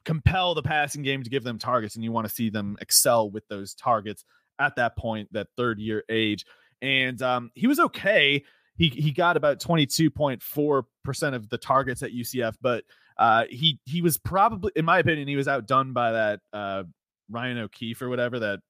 [0.04, 3.30] compel the passing game to give them targets, and you want to see them excel
[3.30, 4.24] with those targets
[4.58, 6.44] at that point, that third year age.
[6.82, 8.44] And um, he was okay
[8.76, 12.84] he he got about 22.4% of the targets at UCF, but
[13.18, 16.84] uh, he he was probably, in my opinion, he was outdone by that uh,
[17.30, 18.60] Ryan O'Keefe or whatever that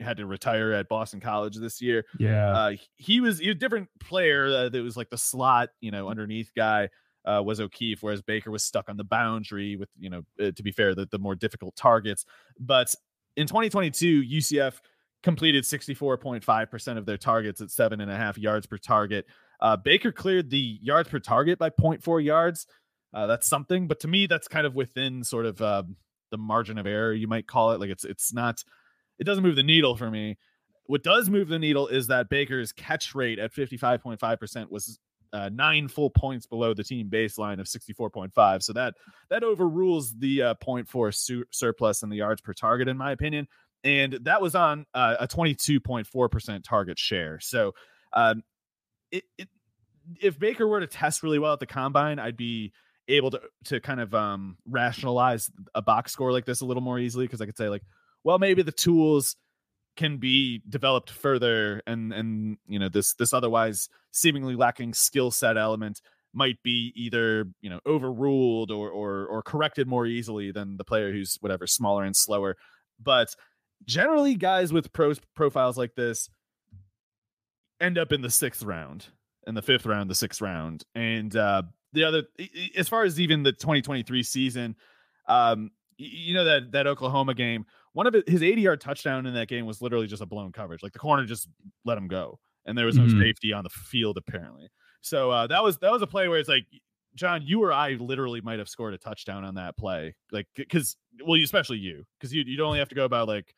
[0.00, 2.04] had to retire at Boston College this year.
[2.18, 5.70] Yeah, uh, he was he was a different player uh, that was like the slot,
[5.80, 6.88] you know, underneath guy.
[7.24, 10.62] Uh, was O'Keefe, whereas Baker was stuck on the boundary with, you know, uh, to
[10.62, 12.24] be fair, the, the more difficult targets.
[12.56, 12.94] But
[13.36, 14.74] in 2022, UCF
[15.24, 19.26] completed 64.5% of their targets at seven and a half yards per target.
[19.60, 22.66] Uh, Baker cleared the yards per target by 0.4 yards.
[23.14, 25.82] Uh, that's something, but to me, that's kind of within sort of uh,
[26.30, 27.80] the margin of error, you might call it.
[27.80, 28.62] Like it's it's not,
[29.18, 30.36] it doesn't move the needle for me.
[30.84, 34.98] What does move the needle is that Baker's catch rate at 55.5% was
[35.32, 38.62] uh, nine full points below the team baseline of 64.5.
[38.62, 38.94] So that
[39.30, 43.48] that overrules the uh, 0.4 su- surplus in the yards per target, in my opinion.
[43.84, 47.38] And that was on uh, a 22.4% target share.
[47.40, 47.72] So
[48.12, 48.42] um,
[49.10, 49.24] it,
[50.20, 52.72] if Baker were to test really well at the combine, I'd be
[53.08, 56.98] able to to kind of um rationalize a box score like this a little more
[56.98, 57.82] easily because I could say like,
[58.24, 59.36] well, maybe the tools
[59.96, 65.56] can be developed further and and you know this this otherwise seemingly lacking skill set
[65.56, 66.00] element
[66.34, 71.12] might be either you know overruled or or or corrected more easily than the player
[71.12, 72.56] who's whatever smaller and slower.
[73.02, 73.34] But
[73.84, 76.28] generally guys with pros profiles like this
[77.80, 79.06] end up in the sixth round,
[79.46, 81.62] in the fifth round, the sixth round, and uh,
[81.92, 82.24] the other,
[82.76, 84.76] as far as even the 2023 season,
[85.28, 89.48] um, you know that that Oklahoma game, one of his 80 yard touchdown in that
[89.48, 90.82] game was literally just a blown coverage.
[90.82, 91.48] Like the corner just
[91.84, 93.20] let him go, and there was no mm-hmm.
[93.20, 94.68] safety on the field apparently.
[95.00, 96.66] So uh, that was that was a play where it's like,
[97.14, 100.96] John, you or I literally might have scored a touchdown on that play, like because
[101.24, 103.54] well, especially you, because you you'd only have to go about like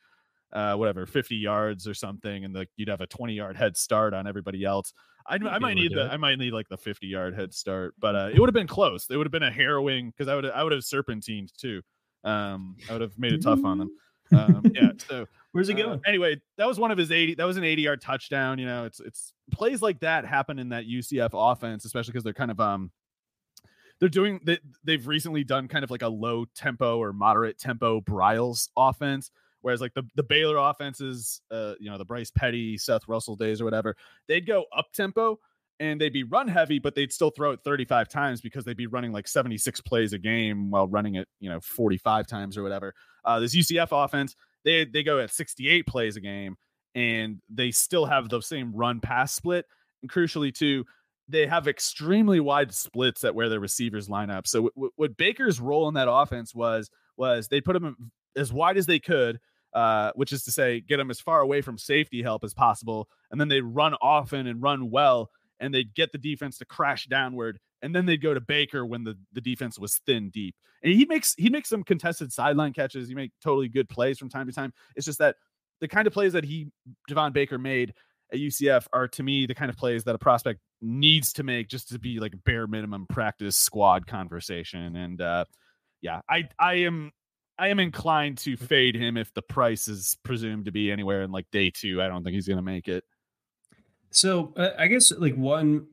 [0.52, 4.14] uh, whatever, 50 yards or something, and like you'd have a 20 yard head start
[4.14, 4.92] on everybody else.
[5.26, 8.14] I, I might need the, I might need like the 50 yard head start, but
[8.14, 9.06] uh, it would have been close.
[9.11, 11.82] It would have been a harrowing because I would I would have serpentined too.
[12.24, 13.90] Um, I would have made it tough on them.
[14.32, 14.92] Um, yeah.
[15.06, 15.98] So where's he going?
[15.98, 17.34] Uh, anyway, that was one of his 80.
[17.34, 18.58] That was an 80 yard touchdown.
[18.58, 22.32] You know, it's it's plays like that happen in that UCF offense, especially because they're
[22.32, 22.90] kind of um
[24.00, 28.00] they're doing they, they've recently done kind of like a low tempo or moderate tempo
[28.00, 29.30] Briles offense
[29.62, 33.60] Whereas like the the Baylor offenses, uh, you know, the Bryce Petty, Seth Russell days
[33.60, 33.96] or whatever,
[34.28, 35.38] they'd go up tempo
[35.80, 38.86] and they'd be run heavy, but they'd still throw it 35 times because they'd be
[38.86, 42.94] running like 76 plays a game while running it, you know, 45 times or whatever.
[43.24, 46.56] Uh, this UCF offense, they they go at 68 plays a game
[46.94, 49.66] and they still have the same run pass split.
[50.02, 50.84] And crucially, too,
[51.28, 54.46] they have extremely wide splits at where their receivers line up.
[54.46, 58.52] So w- w- what Baker's role in that offense was was they put him as
[58.52, 59.40] wide as they could
[59.74, 63.09] uh, which is to say, get them as far away from safety help as possible,
[63.31, 67.07] and then they run often and run well, and they'd get the defense to crash
[67.07, 70.54] downward, and then they'd go to Baker when the, the defense was thin deep.
[70.83, 73.09] And he makes he makes some contested sideline catches.
[73.09, 74.72] He make totally good plays from time to time.
[74.94, 75.37] It's just that
[75.81, 76.68] the kind of plays that he
[77.11, 77.94] Javon Baker made
[78.33, 81.68] at UCF are to me the kind of plays that a prospect needs to make
[81.68, 84.96] just to be like bare minimum practice squad conversation.
[84.96, 85.44] And uh
[86.00, 87.11] yeah, I I am
[87.58, 91.32] I am inclined to fade him if the price is presumed to be anywhere in
[91.32, 92.00] like day two.
[92.00, 93.04] I don't think he's going to make it.
[94.10, 95.88] So uh, I guess like one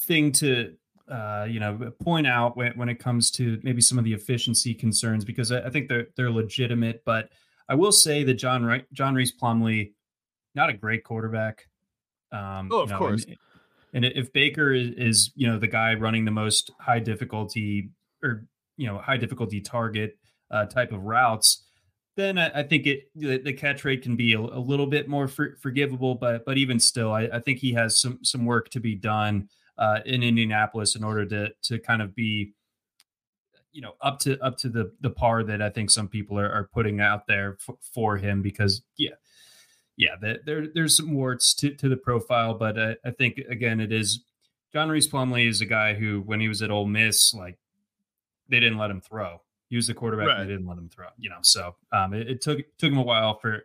[0.00, 0.74] thing to
[1.10, 4.74] uh, you know point out when, when it comes to maybe some of the efficiency
[4.74, 7.30] concerns because I, I think they're they're legitimate, but
[7.68, 9.92] I will say that John John Rhys Plumlee,
[10.54, 11.66] not a great quarterback.
[12.30, 13.24] Um, oh, of you know, course.
[13.24, 17.90] And, and, if Baker is, is you know the guy running the most high difficulty
[18.22, 18.44] or
[18.76, 20.17] you know high difficulty target
[20.50, 21.64] uh, type of routes,
[22.16, 25.08] then I, I think it the, the, catch rate can be a, a little bit
[25.08, 26.16] more for, forgivable.
[26.16, 29.48] But but even still, I, I, think he has some some work to be done
[29.78, 32.54] uh, in Indianapolis in order to to kind of be
[33.72, 36.50] you know up to up to the the par that I think some people are,
[36.50, 39.14] are putting out there f- for him because yeah
[39.96, 43.92] yeah there there's some warts to, to the profile but I, I think again it
[43.92, 44.24] is
[44.72, 47.58] John Rhys Plumlee is a guy who when he was at Ole Miss like
[48.48, 50.38] they didn't let him throw use the quarterback right.
[50.38, 53.02] they didn't let him throw you know so um it, it, took took him a
[53.02, 53.64] while for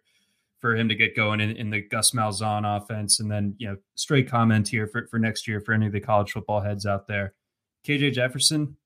[0.63, 3.19] for him to get going in, in the Gus Malzahn offense.
[3.19, 5.99] And then you know straight comment here for, for next year for any of the
[5.99, 7.33] college football heads out there.
[7.85, 8.77] KJ Jefferson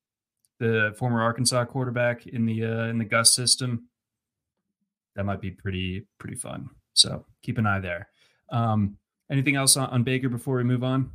[0.58, 3.90] the former Arkansas quarterback in the uh, in the Gus system
[5.16, 6.68] that might be pretty pretty fun.
[6.94, 8.10] So keep an eye there.
[8.50, 8.98] Um
[9.30, 11.12] anything else on, on Baker before we move on?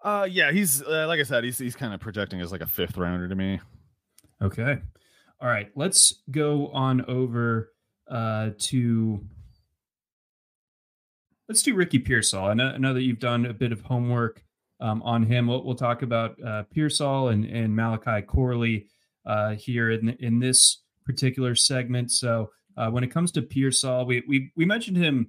[0.00, 2.68] Uh yeah he's uh, like I said he's he's kind of projecting as like a
[2.68, 3.58] fifth rounder to me
[4.44, 4.78] Okay.
[5.40, 5.70] All right.
[5.74, 7.72] Let's go on over
[8.10, 9.24] uh, to.
[11.48, 12.46] Let's do Ricky Pearsall.
[12.46, 14.42] I know, I know that you've done a bit of homework
[14.80, 15.46] um, on him.
[15.46, 18.88] We'll, we'll talk about uh, Pearsall and, and Malachi Corley
[19.24, 22.10] uh, here in in this particular segment.
[22.10, 25.28] So uh, when it comes to Pearsall, we we we mentioned him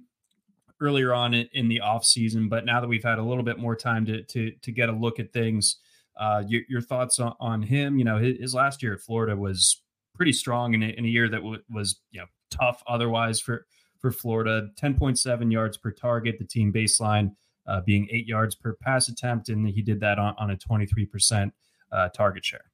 [0.78, 3.58] earlier on in, in the off season, but now that we've had a little bit
[3.58, 5.76] more time to to to get a look at things,
[6.16, 7.98] uh, your, your, thoughts on, on, him?
[7.98, 9.82] You know, his, his, last year at Florida was
[10.14, 13.66] pretty strong in a, in a year that w- was you know tough otherwise for
[13.98, 14.68] for Florida.
[14.76, 17.32] Ten point seven yards per target, the team baseline
[17.66, 20.86] uh, being eight yards per pass attempt, and he did that on, on a twenty
[20.86, 21.52] three percent
[21.92, 22.70] uh, target share.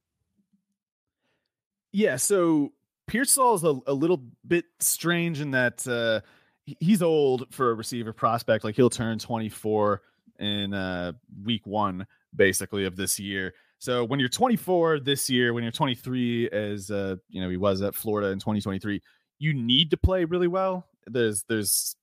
[1.92, 2.72] Yeah, so
[3.06, 6.20] Pearsall is a, a little bit strange in that uh,
[6.64, 8.64] he's old for a receiver prospect.
[8.64, 10.02] Like he'll turn 24
[10.38, 11.12] in uh,
[11.44, 13.54] week one, basically of this year.
[13.78, 17.82] So when you're 24 this year, when you're 23, as uh, you know, he was
[17.82, 19.00] at Florida in 2023,
[19.38, 20.86] you need to play really well.
[21.06, 21.96] There's there's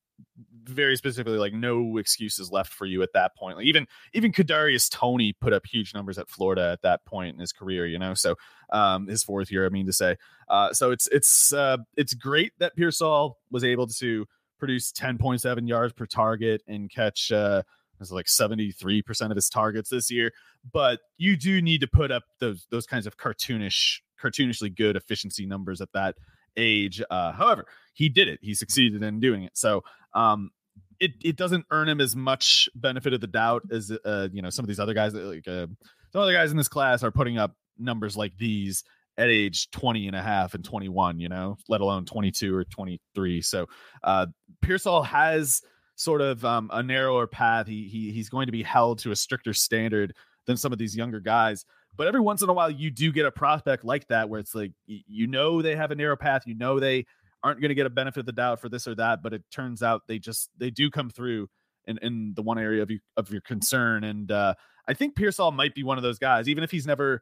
[0.66, 3.58] very specifically like no excuses left for you at that point.
[3.58, 7.40] Like even even Kadarius Toney put up huge numbers at Florida at that point in
[7.40, 8.14] his career, you know.
[8.14, 8.36] So
[8.72, 10.18] um his fourth year, I mean to say.
[10.48, 14.26] Uh so it's it's uh it's great that Pearsall was able to
[14.60, 17.64] produce 10.7 yards per target and catch uh
[18.02, 20.32] is like 73% of his targets this year.
[20.72, 25.46] But you do need to put up those those kinds of cartoonish, cartoonishly good efficiency
[25.46, 26.16] numbers at that
[26.58, 27.02] age.
[27.10, 28.40] Uh, however, he did it.
[28.42, 29.58] He succeeded in doing it.
[29.58, 29.84] So
[30.14, 30.52] um,
[31.00, 34.50] it it doesn't earn him as much benefit of the doubt as uh, you know
[34.50, 35.14] some of these other guys.
[35.14, 35.68] Like uh,
[36.12, 38.84] some other guys in this class are putting up numbers like these
[39.18, 43.42] at age 20 and a half and 21 you know let alone 22 or 23
[43.42, 43.66] so
[44.04, 44.26] uh
[44.62, 45.62] pearsall has
[46.00, 47.68] sort of um, a narrower path.
[47.68, 50.96] He, he he's going to be held to a stricter standard than some of these
[50.96, 51.66] younger guys.
[51.98, 54.56] But every once in a while, you do get a prospect like that where it's
[54.56, 57.06] like you know they have a narrow path, you know they
[57.44, 59.44] aren't going to get a benefit of the doubt for this or that, but it
[59.52, 61.50] turns out they just they do come through
[61.86, 64.04] in, in the one area of you, of your concern.
[64.06, 64.54] And uh,
[64.88, 67.22] I think Pearsall might be one of those guys, even if he's never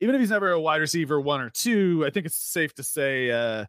[0.00, 2.04] even if he's never a wide receiver one or two.
[2.06, 3.66] I think it's safe to say uh,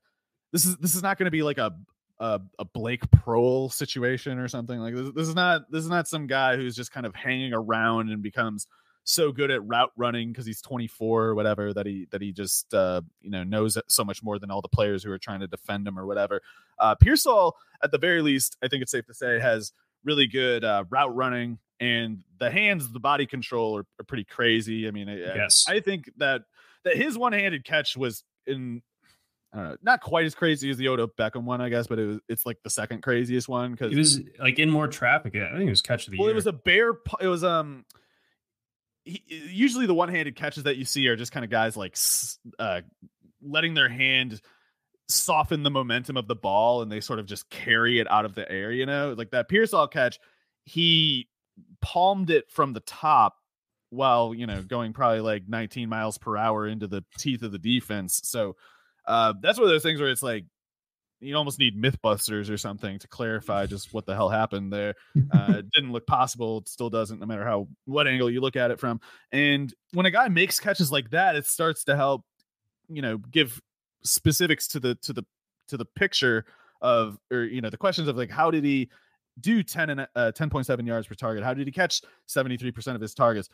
[0.53, 1.73] this is this is not going to be like a
[2.19, 5.09] a, a Blake Proehl situation or something like this.
[5.15, 8.21] This is not this is not some guy who's just kind of hanging around and
[8.21, 8.67] becomes
[9.05, 12.73] so good at route running because he's 24 or whatever that he that he just
[12.73, 15.47] uh, you know knows so much more than all the players who are trying to
[15.47, 16.41] defend him or whatever.
[16.77, 19.71] Uh, Pearsall, at the very least, I think it's safe to say, has
[20.03, 24.87] really good uh, route running and the hands, the body control are, are pretty crazy.
[24.87, 26.43] I mean, yes, I, I think that
[26.83, 28.81] that his one handed catch was in
[29.51, 31.97] I don't know, not quite as crazy as the Odell Beckham one, I guess, but
[31.97, 35.35] it was it's like the second craziest one because it was like in more traffic.
[35.35, 36.33] I think it was catch of the well, year.
[36.33, 36.91] it was a bear.
[37.19, 37.85] It was um.
[39.05, 41.97] He, usually the one-handed catches that you see are just kind of guys like
[42.59, 42.81] uh
[43.41, 44.39] letting their hand
[45.09, 48.35] soften the momentum of the ball and they sort of just carry it out of
[48.35, 49.15] the air, you know?
[49.17, 50.19] Like that Pearsall catch,
[50.65, 51.27] he
[51.81, 53.35] palmed it from the top
[53.89, 57.57] while, you know, going probably like 19 miles per hour into the teeth of the
[57.57, 58.21] defense.
[58.23, 58.55] So
[59.09, 60.45] uh that's one of those things where it's like
[61.19, 64.95] you almost need mythbusters or something to clarify just what the hell happened there.
[65.31, 68.55] Uh, it didn't look possible it still doesn't no matter how what angle you look
[68.55, 69.01] at it from.
[69.31, 72.23] And when a guy makes catches like that it starts to help
[72.87, 73.61] you know give
[74.03, 75.23] specifics to the to the
[75.67, 76.45] to the picture
[76.81, 78.89] of or you know the questions of like how did he
[79.41, 81.43] do 10 and uh, 10.7 yards per target?
[81.43, 83.49] How did he catch 73% of his targets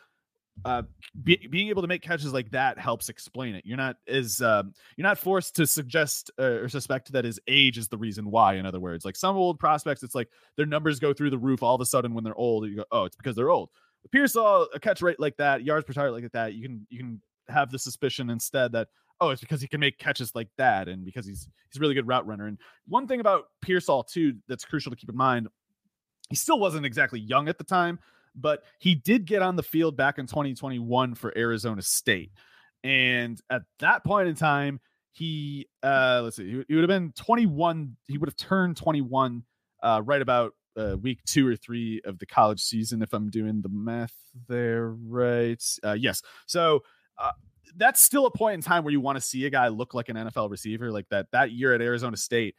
[0.64, 0.82] uh,
[1.22, 3.64] be, being able to make catches like that helps explain it.
[3.66, 7.78] You're not as um, you're not forced to suggest uh, or suspect that his age
[7.78, 8.54] is the reason why.
[8.54, 11.62] In other words, like some old prospects, it's like their numbers go through the roof
[11.62, 12.68] all of a sudden when they're old.
[12.68, 13.70] You go, oh, it's because they're old.
[14.10, 16.54] Pearsall a catch rate like that, yards per target like that.
[16.54, 18.88] You can you can have the suspicion instead that
[19.20, 21.94] oh, it's because he can make catches like that, and because he's he's a really
[21.94, 22.46] good route runner.
[22.46, 25.48] And one thing about Pearsall too that's crucial to keep in mind,
[26.28, 27.98] he still wasn't exactly young at the time,
[28.36, 32.30] but he did get on the field back in 2021 for Arizona State,
[32.84, 34.80] and at that point in time,
[35.12, 37.96] he uh let's see, he, would have been 21.
[38.06, 39.42] He would have turned 21
[39.82, 43.62] uh, right about uh, week two or three of the college season, if I'm doing
[43.62, 44.14] the math
[44.48, 45.62] there right.
[45.82, 46.22] Uh, yes.
[46.46, 46.82] So
[47.18, 47.32] uh,
[47.76, 50.08] that's still a point in time where you want to see a guy look like
[50.08, 51.26] an NFL receiver like that.
[51.32, 52.54] That year at Arizona State,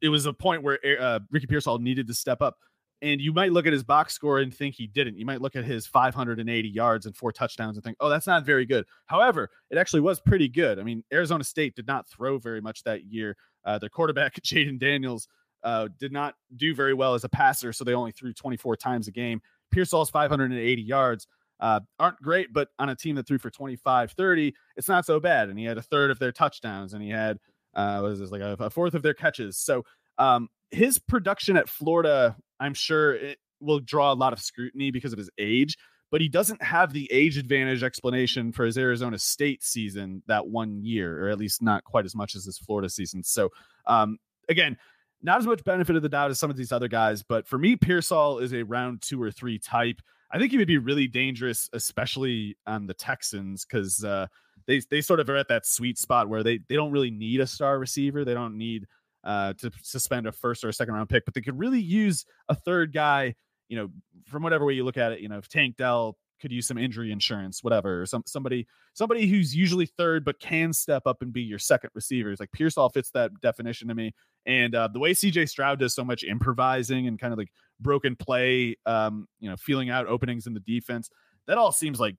[0.00, 2.56] it was a point where uh, Ricky Pearsall needed to step up.
[3.02, 5.18] And you might look at his box score and think he didn't.
[5.18, 8.46] You might look at his 580 yards and four touchdowns and think, oh, that's not
[8.46, 8.86] very good.
[9.04, 10.78] However, it actually was pretty good.
[10.78, 13.36] I mean, Arizona State did not throw very much that year.
[13.64, 15.28] Uh, their quarterback, Jayden Daniels,
[15.62, 19.08] uh, did not do very well as a passer, so they only threw 24 times
[19.08, 19.42] a game.
[19.70, 21.26] Pearsall's 580 yards
[21.60, 25.18] uh, aren't great, but on a team that threw for 25, 30, it's not so
[25.18, 25.48] bad.
[25.48, 27.38] And he had a third of their touchdowns and he had,
[27.74, 29.58] uh, was this like a, a, fourth of their catches.
[29.58, 29.84] So
[30.18, 35.12] um, his production at Florida, I'm sure it will draw a lot of scrutiny because
[35.12, 35.76] of his age,
[36.10, 40.84] but he doesn't have the age advantage explanation for his Arizona State season that one
[40.84, 43.22] year, or at least not quite as much as his Florida season.
[43.22, 43.50] So,
[43.86, 44.76] um, again,
[45.22, 47.58] not as much benefit of the doubt as some of these other guys, but for
[47.58, 50.00] me, Pearsall is a round two or three type.
[50.30, 54.26] I think he would be really dangerous, especially on the Texans, because uh,
[54.66, 57.40] they they sort of are at that sweet spot where they they don't really need
[57.40, 58.24] a star receiver.
[58.24, 58.86] They don't need
[59.26, 62.24] uh, to suspend a first or a second round pick, but they could really use
[62.48, 63.34] a third guy.
[63.68, 63.88] You know,
[64.26, 66.78] from whatever way you look at it, you know, if Tank Dell could use some
[66.78, 68.02] injury insurance, whatever.
[68.02, 71.90] or Some somebody somebody who's usually third but can step up and be your second
[71.94, 72.30] receiver.
[72.30, 74.14] It's like Pearsall fits that definition to me.
[74.44, 77.50] And uh, the way CJ Stroud does so much improvising and kind of like
[77.80, 81.10] broken play, um, you know, feeling out openings in the defense,
[81.46, 82.16] that all seems like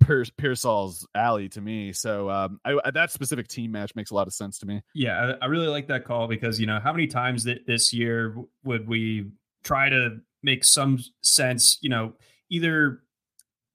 [0.00, 1.92] Pearsall's alley to me.
[1.92, 4.82] So um, I, that specific team match makes a lot of sense to me.
[4.94, 7.92] Yeah, I, I really like that call because you know how many times that this
[7.92, 9.30] year would we
[9.64, 12.12] try to make some sense, you know,
[12.50, 13.00] either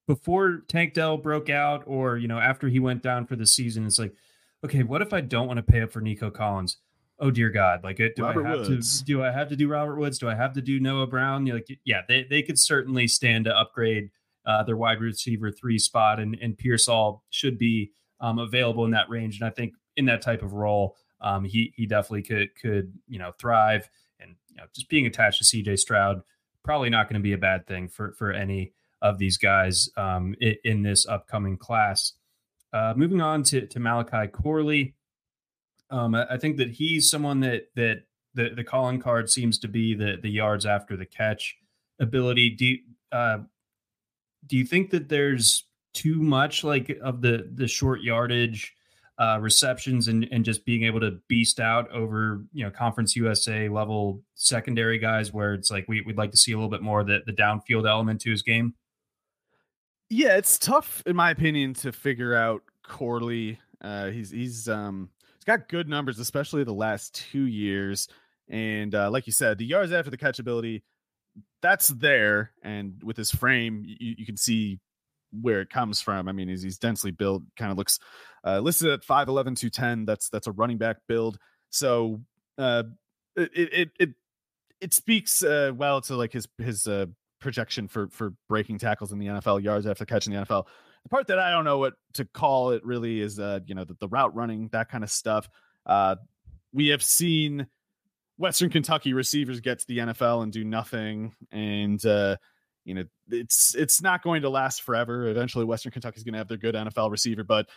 [0.08, 3.86] before Tank Dell broke out or, you know, after he went down for the season,
[3.86, 4.14] it's like,
[4.64, 6.78] okay, what if I don't want to pay up for Nico Collins?
[7.20, 7.84] Oh dear God!
[7.84, 9.00] Like, do Robert I have Woods.
[9.00, 10.18] to do I have to do Robert Woods?
[10.18, 11.46] Do I have to do Noah Brown?
[11.46, 14.10] You're like, yeah, they, they could certainly stand to upgrade
[14.46, 19.10] uh, their wide receiver three spot, and and Pearsall should be um, available in that
[19.10, 19.40] range.
[19.40, 23.20] And I think in that type of role, um, he he definitely could could you
[23.20, 23.90] know thrive.
[24.20, 25.78] And you know, just being attached to C.J.
[25.78, 26.22] Stroud
[26.64, 30.36] probably not going to be a bad thing for for any of these guys um,
[30.40, 32.14] in, in, this upcoming class.
[32.72, 34.94] Uh, moving on to, to Malachi Corley,
[35.90, 38.04] um, I, I, think that he's someone that that
[38.36, 41.58] the, the calling card seems to be the the yards after the catch
[42.00, 42.52] ability.
[42.52, 42.78] Do
[43.12, 43.40] uh,
[44.46, 48.74] do you think that there's too much like of the the short yardage
[49.20, 53.70] uh, receptions and and just being able to beast out over you know conference USA
[53.70, 57.04] level secondary guys where it's like we, we'd like to see a little bit more
[57.04, 58.74] the the downfield element to his game?
[60.10, 63.60] Yeah, it's tough in my opinion to figure out Corley.
[63.82, 68.08] Uh, he's he's um he's got good numbers, especially the last two years.
[68.50, 70.82] And uh, like you said, the yards after the catchability,
[71.62, 72.52] that's there.
[72.64, 74.80] And with his frame, you, you can see
[75.40, 76.28] where it comes from.
[76.28, 78.00] I mean, he's, he's densely built, kind of looks
[78.46, 80.06] uh, listed at 5'11, 210.
[80.06, 81.38] That's that's a running back build.
[81.70, 82.22] So
[82.58, 82.84] uh,
[83.36, 84.10] it it it
[84.82, 87.06] it speaks uh, well to like his his uh,
[87.40, 90.66] projection for for breaking tackles in the NFL, yards after catching the NFL.
[91.04, 93.84] The part that I don't know what to call it really is, uh, you know,
[93.84, 95.50] the, the route running, that kind of stuff.
[95.86, 96.16] Uh,
[96.74, 97.68] we have seen
[98.42, 102.36] Western Kentucky receivers get to the NFL and do nothing, and uh,
[102.84, 105.28] you know, it's it's not going to last forever.
[105.28, 107.70] Eventually, Western Kentucky is going to have their good NFL receiver, but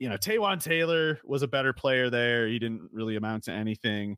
[0.00, 2.48] you know, Taywan Taylor was a better player there.
[2.48, 4.16] He didn't really amount to anything.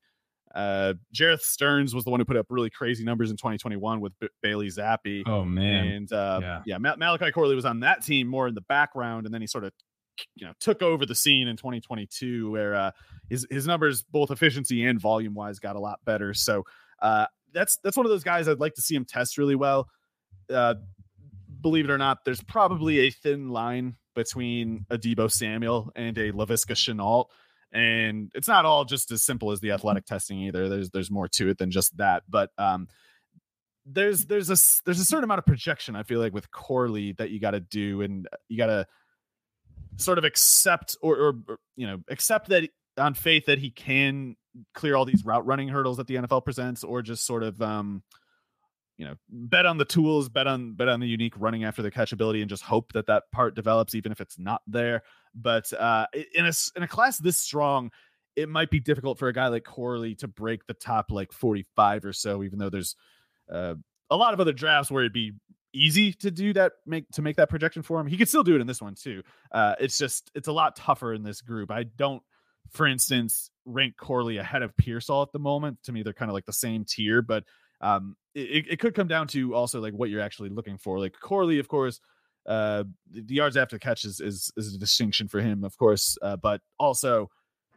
[0.54, 4.18] Uh, Jerreth Sterns was the one who put up really crazy numbers in 2021 with
[4.18, 5.22] B- Bailey Zappe.
[5.26, 8.54] Oh man, and uh, yeah, yeah Mal- Malachi Corley was on that team more in
[8.54, 9.72] the background, and then he sort of
[10.36, 12.90] you know took over the scene in 2022 where uh,
[13.28, 16.34] his his numbers both efficiency and volume wise got a lot better.
[16.34, 16.64] So
[17.00, 19.88] uh, that's that's one of those guys I'd like to see him test really well.
[20.50, 20.74] Uh,
[21.60, 26.32] believe it or not, there's probably a thin line between a Deebo Samuel and a
[26.32, 27.26] Laviska Shenault.
[27.72, 30.68] And it's not all just as simple as the athletic testing either.
[30.68, 32.22] There's there's more to it than just that.
[32.28, 32.86] But um,
[33.84, 37.30] there's there's a there's a certain amount of projection I feel like with Corley that
[37.30, 38.86] you got to do, and you got to
[39.96, 44.36] sort of accept or, or, you know accept that on faith that he can
[44.72, 48.02] clear all these route running hurdles that the NFL presents, or just sort of um,
[48.96, 51.90] you know bet on the tools, bet on bet on the unique running after the
[51.90, 55.02] catch ability, and just hope that that part develops, even if it's not there.
[55.34, 57.90] But uh, in a in a class this strong,
[58.36, 61.64] it might be difficult for a guy like Corley to break the top like forty
[61.74, 62.96] five or so, even though there's
[63.52, 63.74] uh,
[64.10, 65.32] a lot of other drafts where it'd be
[65.74, 68.06] easy to do that make to make that projection for him.
[68.06, 69.22] He could still do it in this one too.
[69.52, 71.70] Uh it's just it's a lot tougher in this group.
[71.70, 72.22] I don't
[72.70, 75.82] for instance rank corley ahead of pearsall at the moment.
[75.84, 77.44] To me they're kind of like the same tier but
[77.80, 80.98] um it, it could come down to also like what you're actually looking for.
[80.98, 82.00] Like corley of course
[82.46, 86.36] uh the yards after catch is is, is a distinction for him of course uh,
[86.36, 87.30] but also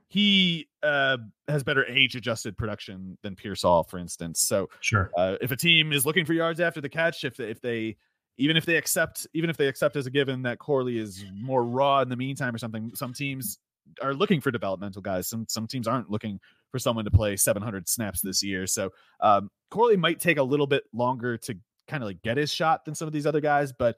[0.10, 4.42] he uh, has better age adjusted production than Pearsall, for instance.
[4.42, 7.50] So sure, uh, if a team is looking for yards after the catch, if they,
[7.50, 7.98] if they
[8.38, 11.64] even if they accept even if they accept as a given that Corley is more
[11.64, 13.60] raw in the meantime or something, some teams
[14.02, 15.28] are looking for developmental guys.
[15.28, 16.40] Some some teams aren't looking
[16.72, 18.68] for someone to play 700 snaps this year.
[18.68, 18.92] So
[19.22, 21.56] um, Corley might take a little bit longer to
[21.88, 23.98] kind of like get his shot than some of these other guys, but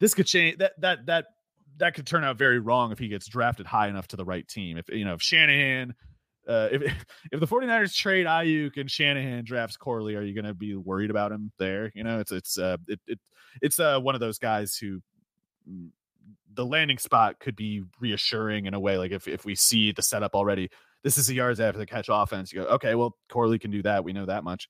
[0.00, 1.26] this could change that that that
[1.78, 4.46] that could turn out very wrong if he gets drafted high enough to the right
[4.46, 4.76] team.
[4.76, 5.94] If you know, if Shanahan,
[6.48, 6.82] uh, if
[7.32, 11.10] if the 49ers trade Aiyuk and Shanahan drafts Corley, are you going to be worried
[11.10, 11.90] about him there?
[11.94, 13.18] You know, it's it's uh it, it
[13.62, 15.00] it's uh one of those guys who
[15.68, 15.88] mm,
[16.54, 18.98] the landing spot could be reassuring in a way.
[18.98, 20.70] Like if if we see the setup already,
[21.04, 22.52] this is the yards after the catch offense.
[22.52, 24.04] You go, okay, well Corley can do that.
[24.04, 24.68] We know that much.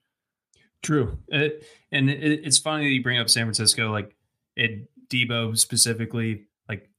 [0.80, 4.14] True, it, and it, it's funny that you bring up San Francisco, like
[4.54, 6.47] it Deebo specifically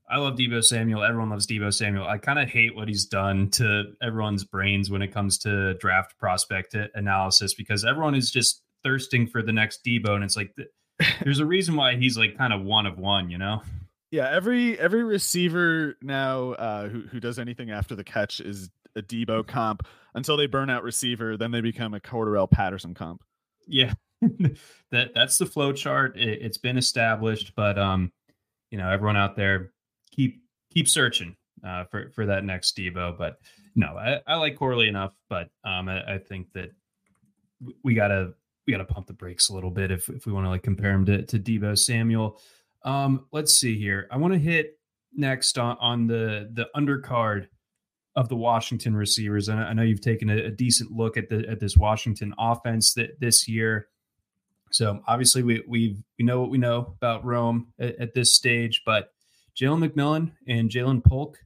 [0.10, 1.03] I love Deebo Samuel.
[1.03, 2.07] Everyone loves Deebo Samuel.
[2.07, 6.18] I kind of hate what he's done to everyone's brains when it comes to draft
[6.18, 10.55] prospect analysis because everyone is just thirsting for the next Deebo, and it's like
[11.24, 13.62] there's a reason why he's like kind of one of one, you know.
[14.12, 19.01] Yeah, every every receiver now uh, who who does anything after the catch is a
[19.03, 19.86] Deebo comp
[20.16, 23.24] until they burn out receiver, then they become a Cordarrelle Patterson comp.
[23.68, 23.93] Yeah,
[24.91, 26.18] that that's the flow chart.
[26.18, 28.12] It, it's been established, but um,
[28.72, 29.72] you know, everyone out there
[30.20, 30.41] keep
[30.74, 33.17] keep searching uh, for for that next Deebo.
[33.17, 33.39] But
[33.76, 36.72] no, I, I like Corley enough, but um, I, I, think that
[37.84, 38.34] we gotta
[38.67, 40.91] we gotta pump the brakes a little bit if if we want to like compare
[40.91, 42.39] him to to Deebo Samuel.
[42.84, 44.07] Um, let's see here.
[44.11, 44.78] I want to hit
[45.13, 47.47] next on on the the undercard
[48.15, 49.47] of the Washington receivers.
[49.47, 52.93] And I know you've taken a, a decent look at the at this Washington offense
[52.95, 53.88] that this year.
[54.72, 58.84] So obviously we we we know what we know about Rome at, at this stage,
[58.86, 59.11] but
[59.60, 61.38] Jalen McMillan and Ja'Lynn Polk.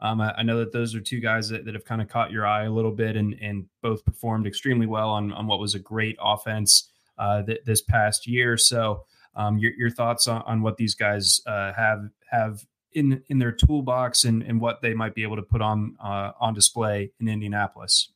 [0.00, 2.32] Um, I, I, know that those are two guys that, that have kind of caught
[2.32, 5.76] your eye a little bit and, and both performed extremely well on, on what was
[5.76, 8.56] a great offense uh, th- this past year.
[8.56, 9.04] So,
[9.34, 13.52] um, your, your thoughts on, on what these guys uh, have have in in their
[13.52, 17.28] toolbox and, and what they might be able to put on uh, on display in
[17.28, 18.10] Indianapolis.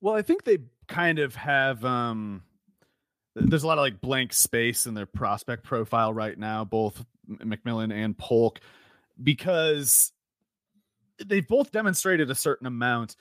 [0.00, 0.58] Well, I think they
[0.88, 1.84] kind of have.
[1.84, 2.42] Um,
[3.36, 7.92] there's a lot of like blank space in their prospect profile right now, both McMillan
[7.92, 8.60] and Polk
[9.22, 10.12] because
[11.24, 13.16] they've both demonstrated a certain amount,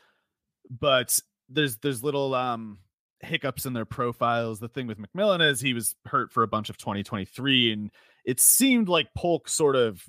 [0.70, 2.80] but there's there's little um
[3.22, 4.60] hiccups in their profiles.
[4.60, 7.92] The thing with McMillan is he was hurt for a bunch of 2023, and
[8.26, 10.04] it seemed like Polk sort of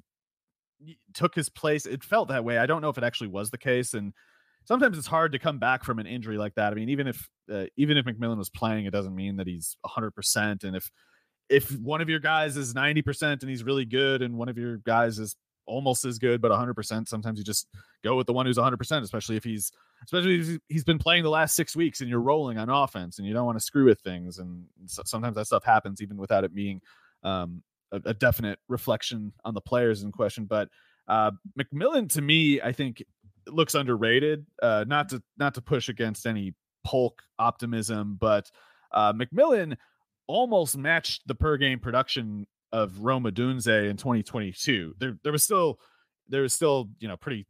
[1.13, 1.87] took his place.
[1.87, 2.59] It felt that way.
[2.59, 4.13] I don't know if it actually was the case, and
[4.65, 6.73] sometimes it's hard to come back from an injury like that.
[6.73, 9.77] I mean, even if uh, even if McMillan was playing, it doesn't mean that he's
[9.83, 10.13] 100.
[10.13, 10.91] percent And if
[11.49, 14.79] if one of your guys is 90% and he's really good and one of your
[14.79, 15.37] guys is
[15.67, 17.69] almost as good but 100% sometimes you just
[18.03, 19.73] go with the one who's 100% especially if he's
[20.05, 23.27] especially if he's been playing the last 6 weeks and you're rolling on offense and
[23.27, 26.55] you don't want to screw with things and sometimes that stuff happens even without it
[26.55, 26.81] being
[27.23, 30.69] um, a, a, definite reflection on the players in question but
[31.09, 33.03] uh, McMillan to me I think
[33.47, 38.51] looks underrated uh, not to not to push against any Polk optimism but
[38.93, 39.77] uh, McMillan
[40.27, 44.95] almost matched the per game production of Rome Odunze in 2022.
[44.99, 45.79] There, there was still
[46.29, 47.47] there was still, you know, pretty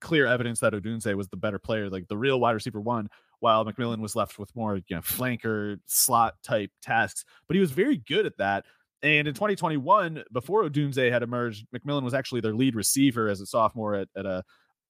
[0.00, 3.08] clear evidence that Odunze was the better player, like the real wide receiver one,
[3.40, 7.24] while McMillan was left with more, you know, flanker slot type tasks.
[7.46, 8.64] But he was very good at that.
[9.02, 13.46] And in 2021, before Odunze had emerged, McMillan was actually their lead receiver as a
[13.46, 14.42] sophomore at, at a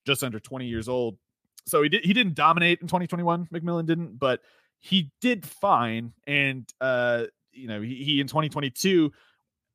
[0.07, 1.19] just under 20 years old.
[1.67, 3.49] So he did he didn't dominate in 2021.
[3.53, 4.41] McMillan didn't, but
[4.81, 6.13] he did fine.
[6.27, 9.13] And uh, you know, he, he in 2022,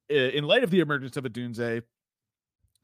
[0.10, 1.84] in light of the emergence of Odunze,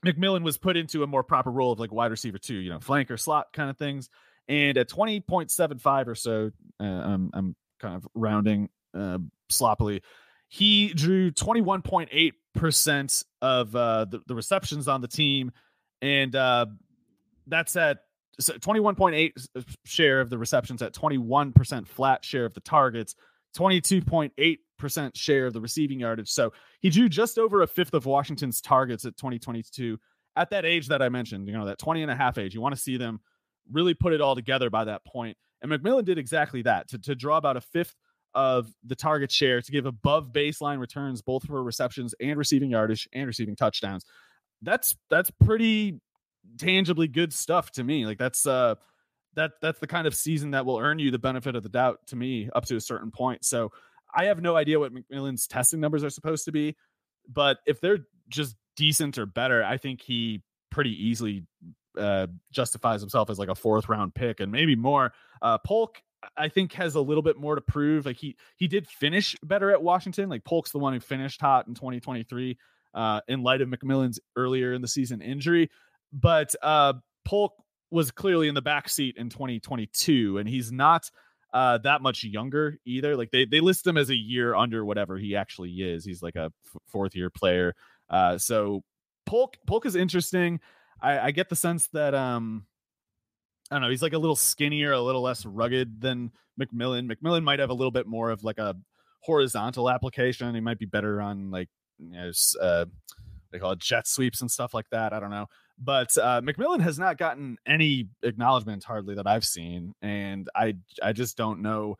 [0.06, 2.80] McMillan was put into a more proper role of like wide receiver two, you know,
[2.80, 4.10] flanker slot kind of things.
[4.48, 9.18] And at 20.75 or so, uh, I'm, I'm kind of rounding uh,
[9.50, 10.02] sloppily,
[10.48, 15.52] he drew 21.8% of uh, the, the receptions on the team.
[16.02, 16.68] And uh,
[17.48, 18.00] that's at
[18.40, 23.16] 21.8 uh, share of the receptions at 21% flat share of the targets,
[23.58, 26.30] 22.8% share of the receiving yardage.
[26.30, 29.98] So he drew just over a fifth of Washington's targets at 2022
[30.36, 32.54] at that age that I mentioned, you know, that 20 and a half age.
[32.54, 33.20] You want to see them
[33.72, 35.36] really put it all together by that point.
[35.62, 37.96] And McMillan did exactly that to, to draw about a fifth
[38.36, 43.10] of the target share to give above baseline returns, both for receptions and receiving yardage
[43.14, 44.06] and receiving touchdowns.
[44.62, 46.00] That's that's pretty
[46.58, 48.06] tangibly good stuff to me.
[48.06, 48.76] Like that's uh
[49.36, 52.00] that that's the kind of season that will earn you the benefit of the doubt
[52.08, 53.46] to me up to a certain point.
[53.46, 53.72] So
[54.14, 56.76] I have no idea what McMillan's testing numbers are supposed to be,
[57.32, 60.42] but if they're just decent or better, I think he
[60.72, 61.46] pretty easily
[61.98, 65.14] uh, justifies himself as like a fourth round pick and maybe more.
[65.42, 66.02] Uh, Polk,
[66.36, 68.06] I think, has a little bit more to prove.
[68.06, 70.30] Like he he did finish better at Washington.
[70.30, 72.58] Like Polk's the one who finished hot in 2023
[72.94, 75.70] uh, in light of McMillan's earlier in the season injury
[76.12, 76.94] but uh,
[77.26, 77.54] Polk
[77.92, 81.10] was clearly in the back seat in 2022, and he's not
[81.54, 83.16] uh, that much younger either.
[83.16, 86.06] Like they they list him as a year under whatever he actually is.
[86.06, 87.74] He's like a f- fourth year player.
[88.10, 88.84] Uh, so
[89.26, 90.60] Polk Polk is interesting.
[91.02, 92.66] I, I get the sense that um
[93.72, 97.12] I don't know, he's like a little skinnier, a little less rugged than McMillan.
[97.12, 98.76] McMillan might have a little bit more of like a
[99.22, 100.56] horizontal application.
[100.56, 102.32] He might be better on like you know,
[102.62, 102.86] uh,
[103.52, 105.14] they call it jet sweeps and stuff like that.
[105.14, 105.48] I don't know.
[105.80, 111.14] But uh, McMillan has not gotten any acknowledgement hardly that I've seen, and I I
[111.14, 111.98] just don't know.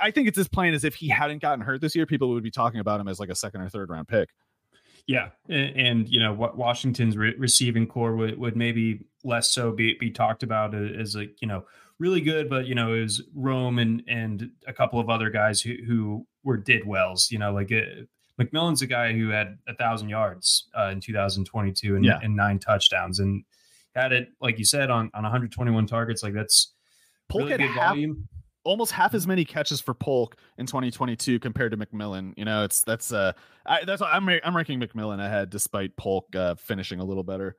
[0.00, 2.44] I think it's as plain as if he hadn't gotten hurt this year, people would
[2.44, 4.30] be talking about him as like a second or third round pick.
[5.06, 9.72] Yeah, and, and you know what Washington's re- receiving corps would, would maybe less so
[9.72, 11.64] be, be talked about as like you know
[11.98, 15.60] really good, but you know it was Rome and and a couple of other guys
[15.60, 17.30] who who were did wells.
[17.30, 18.04] You know like uh,
[18.40, 22.20] McMillan's a guy who had a thousand yards uh, in 2022 and, yeah.
[22.22, 23.44] and, nine touchdowns and
[23.94, 26.22] had it, like you said, on, on 121 targets.
[26.22, 26.72] Like that's
[27.28, 28.28] Polk really good half, volume.
[28.64, 32.34] Almost half as many catches for Polk in 2022 compared to McMillan.
[32.36, 33.32] You know, it's that's uh,
[33.66, 37.56] I, that's I'm I'm ranking McMillan ahead despite Polk uh, finishing a little better.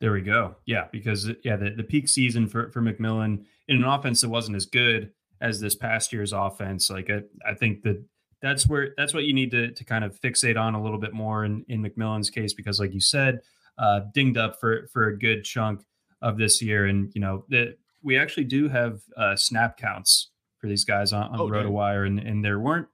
[0.00, 0.54] There we go.
[0.64, 4.56] Yeah, because yeah, the, the peak season for for McMillan in an offense that wasn't
[4.56, 6.88] as good as this past year's offense.
[6.88, 8.02] Like I, I think that
[8.40, 11.12] that's where that's what you need to to kind of fixate on a little bit
[11.12, 13.40] more in in McMillan's case because, like you said,
[13.78, 15.82] uh, dinged up for for a good chunk
[16.22, 20.66] of this year, and you know that we actually do have uh, snap counts for
[20.66, 22.88] these guys on, on oh, RotoWire, and and there weren't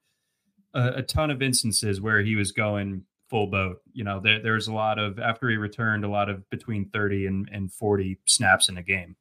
[0.75, 3.81] a, a, ton of instances where he was going full boat.
[3.93, 7.27] You know, there there's a lot of after he returned, a lot of between thirty
[7.27, 9.17] and and forty snaps in a game.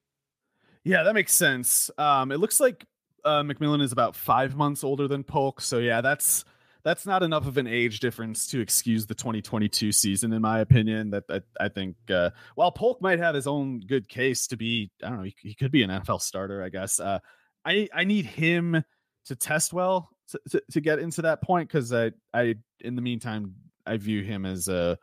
[0.83, 1.89] Yeah, that makes sense.
[1.97, 2.85] Um, it looks like
[3.25, 6.45] uh, McMillan is about five months older than Polk, so yeah, that's
[6.83, 11.11] that's not enough of an age difference to excuse the 2022 season, in my opinion.
[11.11, 14.91] That, that I think uh, while Polk might have his own good case to be,
[15.01, 16.99] I don't know, he, he could be an NFL starter, I guess.
[16.99, 17.19] Uh,
[17.65, 18.83] I I need him
[19.25, 23.01] to test well to, to, to get into that point because I I in the
[23.01, 23.55] meantime
[23.85, 24.97] I view him as a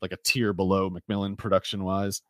[0.00, 2.22] like a tier below McMillan production wise.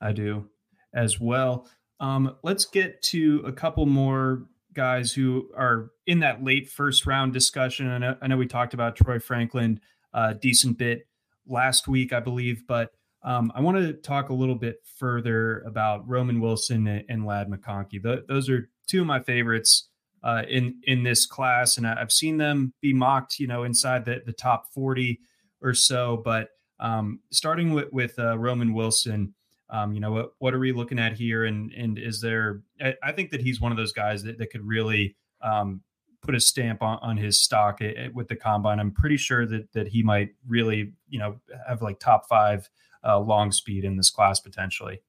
[0.00, 0.48] I do
[0.94, 1.68] as well.
[2.00, 7.32] Um, let's get to a couple more guys who are in that late first round
[7.32, 7.88] discussion.
[7.88, 9.80] I know, I know we talked about Troy Franklin
[10.12, 11.06] a uh, decent bit
[11.46, 12.90] last week, I believe, but
[13.22, 17.48] um, I want to talk a little bit further about Roman Wilson and, and Ladd
[17.48, 18.02] McConkey.
[18.02, 19.88] The, those are two of my favorites
[20.22, 24.22] uh, in in this class, and I've seen them be mocked, you know, inside the,
[24.24, 25.20] the top forty
[25.60, 26.20] or so.
[26.24, 26.48] But
[26.80, 29.34] um, starting with with uh, Roman Wilson,
[29.70, 31.44] um, you know, what what are we looking at here?
[31.44, 32.62] And and is there?
[32.80, 35.80] I, I think that he's one of those guys that, that could really um,
[36.22, 38.80] put a stamp on, on his stock at, at, with the combine.
[38.80, 42.68] I'm pretty sure that that he might really, you know, have like top five
[43.04, 45.00] uh, long speed in this class potentially.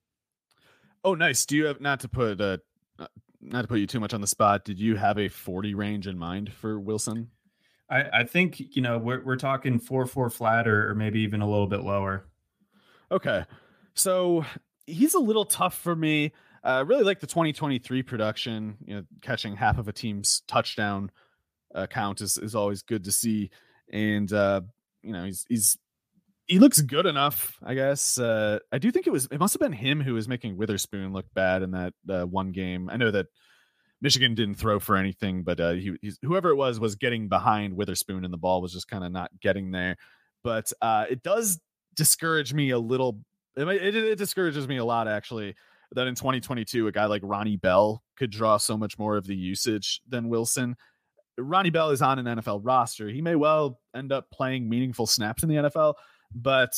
[1.03, 1.45] Oh, nice.
[1.45, 2.57] Do you have not to put uh,
[3.41, 4.65] not to put you too much on the spot?
[4.65, 7.29] Did you have a 40 range in mind for Wilson?
[7.89, 11.41] I, I think you know we're we're talking four four flat or, or maybe even
[11.41, 12.25] a little bit lower.
[13.11, 13.45] Okay.
[13.97, 14.45] So
[14.85, 16.31] he's a little tough for me.
[16.63, 18.77] I uh, really like the 2023 production.
[18.85, 21.11] You know, catching half of a team's touchdown
[21.73, 23.49] uh, count is, is always good to see.
[23.91, 24.61] And uh,
[25.01, 25.77] you know, he's he's
[26.47, 28.17] he looks good enough, I guess.
[28.17, 31.13] Uh, I do think it was it must have been him who was making Witherspoon
[31.13, 32.89] look bad in that uh, one game.
[32.89, 33.27] I know that
[34.01, 38.23] Michigan didn't throw for anything, but uh, he whoever it was was getting behind Witherspoon,
[38.23, 39.97] and the ball was just kind of not getting there.
[40.43, 41.59] But uh, it does
[41.95, 43.19] discourage me a little.
[43.57, 45.55] It, it, it discourages me a lot actually
[45.93, 49.35] that in 2022 a guy like Ronnie Bell could draw so much more of the
[49.35, 50.75] usage than Wilson.
[51.37, 53.09] Ronnie Bell is on an NFL roster.
[53.09, 55.95] He may well end up playing meaningful snaps in the NFL,
[56.33, 56.73] but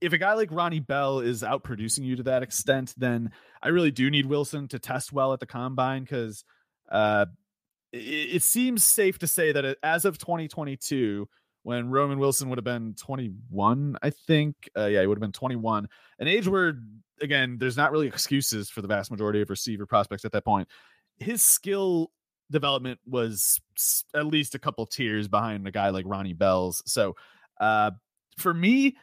[0.00, 3.68] if a guy like Ronnie Bell is out producing you to that extent, then I
[3.68, 6.44] really do need Wilson to test well at the combine because
[6.90, 7.26] uh,
[7.92, 11.28] it, it, seems safe to say that as of 2022,
[11.62, 15.32] when Roman Wilson would have been 21, I think, uh, yeah, he would have been
[15.32, 15.88] 21,
[16.18, 16.74] an age where,
[17.20, 20.68] again, there's not really excuses for the vast majority of receiver prospects at that point.
[21.18, 22.10] His skill
[22.50, 23.60] development was
[24.14, 26.82] at least a couple tiers behind a guy like Ronnie Bell's.
[26.86, 27.14] So,
[27.60, 27.90] uh,
[28.38, 28.96] for me,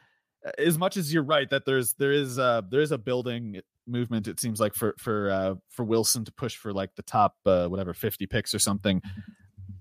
[0.57, 4.27] as much as you're right that there's there is uh there is a building movement
[4.27, 7.67] it seems like for for uh for Wilson to push for like the top uh
[7.67, 9.01] whatever 50 picks or something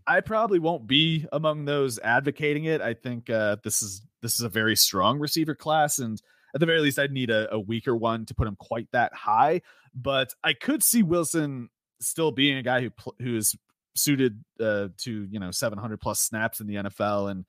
[0.06, 2.80] I probably won't be among those advocating it.
[2.80, 6.20] I think uh this is this is a very strong receiver class and
[6.54, 9.12] at the very least I'd need a, a weaker one to put him quite that
[9.12, 9.62] high.
[9.94, 11.68] But I could see Wilson
[12.00, 12.90] still being a guy who
[13.20, 13.56] who is
[13.94, 17.44] suited uh to you know 700 plus snaps in the NFL and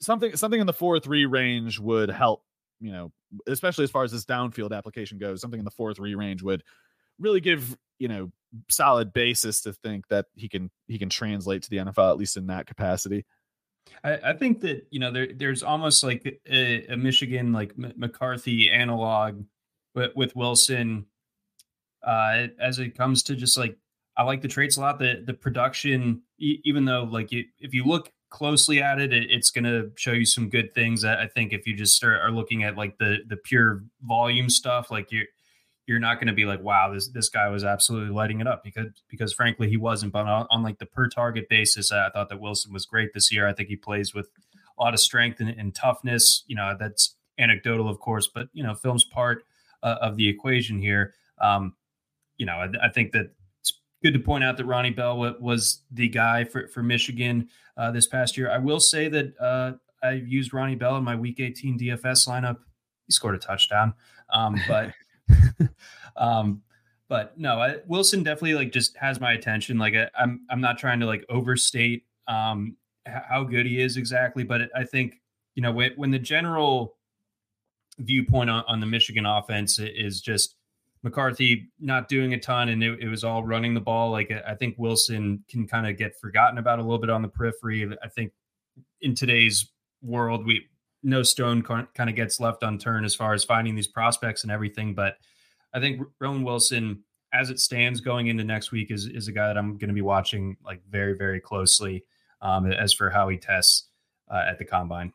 [0.00, 2.42] something something in the 4-3 range would help
[2.80, 3.12] you know,
[3.46, 6.62] especially as far as this downfield application goes, something in the four three range would
[7.18, 8.30] really give you know
[8.68, 12.36] solid basis to think that he can he can translate to the NFL at least
[12.36, 13.24] in that capacity.
[14.02, 17.92] I, I think that you know there there's almost like a, a Michigan like M-
[17.96, 19.44] McCarthy analog
[19.94, 21.06] with, with Wilson
[22.04, 23.76] uh, as it comes to just like
[24.16, 24.98] I like the traits a lot.
[24.98, 29.30] The the production, e- even though like you, if you look closely at it, it
[29.30, 31.02] it's going to show you some good things.
[31.02, 34.48] That I think if you just start are looking at like the the pure volume
[34.48, 35.26] stuff, like you're
[35.86, 38.64] you're not going to be like, wow, this this guy was absolutely lighting it up
[38.64, 40.12] because because frankly he wasn't.
[40.12, 43.32] But on, on like the per target basis, I thought that Wilson was great this
[43.32, 43.46] year.
[43.46, 44.28] I think he plays with
[44.78, 46.44] a lot of strength and, and toughness.
[46.46, 49.44] You know, that's anecdotal, of course, but you know, film's part
[49.82, 51.14] uh, of the equation here.
[51.40, 51.74] Um,
[52.36, 53.30] you know, I, I think that
[53.60, 57.90] it's good to point out that Ronnie Bell was the guy for, for Michigan uh,
[57.90, 58.50] this past year.
[58.50, 59.72] I will say that uh,
[60.02, 62.58] I used Ronnie Bell in my Week 18 DFS lineup.
[63.06, 63.94] He scored a touchdown,
[64.32, 64.92] um, but
[66.16, 66.62] um,
[67.08, 69.78] but no, I, Wilson definitely like just has my attention.
[69.78, 73.96] Like I, am I'm, I'm not trying to like overstate um, how good he is
[73.96, 75.20] exactly, but I think
[75.54, 76.96] you know when, when the general
[77.98, 80.56] viewpoint on, on the Michigan offense is just
[81.02, 84.10] McCarthy not doing a ton, and it, it, was all running the ball.
[84.10, 87.28] Like I think Wilson can kind of get forgotten about a little bit on the
[87.28, 87.88] periphery.
[88.02, 88.32] I think
[89.00, 89.70] in today's
[90.02, 90.66] world, we
[91.06, 94.94] no stone kind of gets left unturned as far as finding these prospects and everything.
[94.94, 95.16] But
[95.72, 99.46] I think Roman Wilson, as it stands going into next week, is is a guy
[99.46, 102.04] that I'm going to be watching like very very closely
[102.42, 103.84] um, as for how he tests
[104.30, 105.12] uh, at the combine.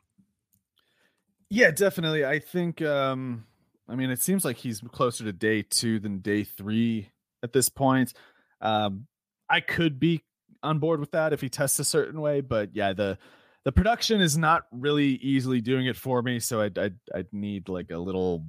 [1.48, 2.24] Yeah, definitely.
[2.24, 2.82] I think.
[2.82, 3.46] Um
[3.88, 7.10] I mean, it seems like he's closer to day two than day three
[7.42, 8.14] at this point.
[8.60, 9.06] Um,
[9.50, 10.22] I could be
[10.62, 13.18] on board with that if he tests a certain way, but yeah, the
[13.64, 16.40] the production is not really easily doing it for me.
[16.40, 18.44] So I'd I'd, I'd need like a little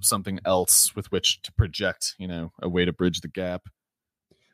[0.00, 3.62] something else with which to project, you know, a way to bridge the gap.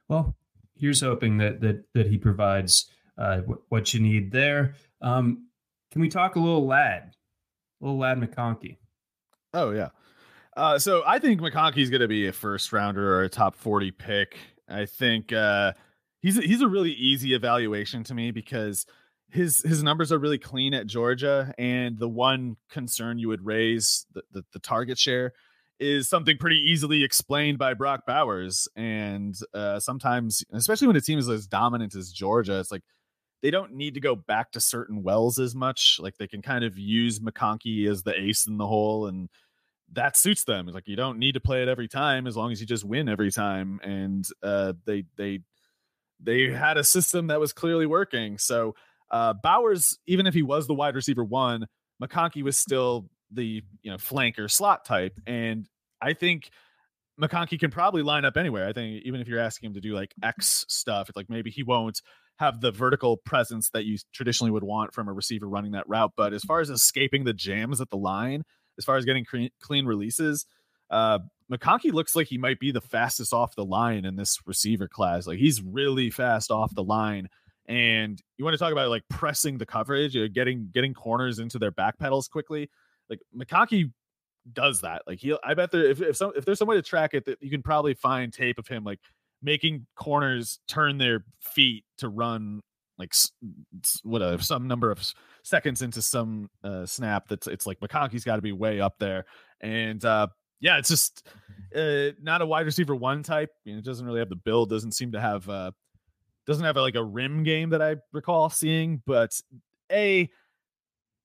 [0.09, 0.36] Well,
[0.76, 4.74] here's hoping that that that he provides uh, what you need there.
[5.03, 5.49] Um,
[5.90, 7.14] can we talk a little Ladd,
[7.80, 8.76] a little Ladd McConkey?
[9.55, 9.88] Oh yeah.
[10.57, 13.92] Uh, so I think McConkey's going to be a first rounder or a top 40
[13.92, 14.36] pick.
[14.68, 15.72] I think uh,
[16.20, 18.84] he's a, he's a really easy evaluation to me because
[19.30, 24.06] his his numbers are really clean at Georgia, and the one concern you would raise
[24.12, 25.32] the, the, the target share
[25.80, 28.68] is something pretty easily explained by Brock Bowers.
[28.74, 32.82] And uh, sometimes, especially when a team is as dominant as Georgia, it's like
[33.42, 35.98] they don't need to go back to certain wells as much.
[36.00, 39.28] Like they can kind of use McConkey as the ace in the hole and
[39.92, 40.68] that suits them.
[40.68, 42.84] It's like you don't need to play it every time as long as you just
[42.84, 43.80] win every time.
[43.82, 45.40] And uh, they they
[46.20, 48.38] they had a system that was clearly working.
[48.38, 48.74] So
[49.11, 51.66] uh, Bowers, even if he was the wide receiver one,
[52.02, 55.68] McConkey was still the you know flanker slot type, and
[56.00, 56.50] I think
[57.20, 58.68] McConkey can probably line up anywhere.
[58.68, 61.50] I think even if you're asking him to do like X stuff, it's like maybe
[61.50, 62.00] he won't
[62.38, 66.12] have the vertical presence that you traditionally would want from a receiver running that route.
[66.16, 68.44] But as far as escaping the jams at the line,
[68.78, 70.46] as far as getting clean, clean releases.
[70.88, 71.18] Uh,
[71.52, 75.26] McConkey looks like he might be the fastest off the line in this receiver class.
[75.26, 77.28] Like he's really fast off the line.
[77.68, 81.58] And you want to talk about like pressing the coverage, know, getting getting corners into
[81.58, 82.70] their back pedals quickly.
[83.10, 83.92] Like McConkey
[84.52, 85.02] does that.
[85.06, 87.26] Like he, I bet there if if, some, if there's some way to track it,
[87.26, 89.00] that you can probably find tape of him like
[89.42, 92.60] making corners turn their feet to run
[92.98, 93.14] like
[94.02, 95.14] whatever some number of
[95.44, 99.24] seconds into some uh, snap that's it's like McConkey's got to be way up there
[99.60, 100.26] and uh,
[100.60, 101.26] yeah it's just
[101.76, 105.12] uh, not a wide receiver one type it doesn't really have the build doesn't seem
[105.12, 105.70] to have uh
[106.49, 109.40] doesn't have a, like a rim game that I recall seeing but
[109.92, 110.28] a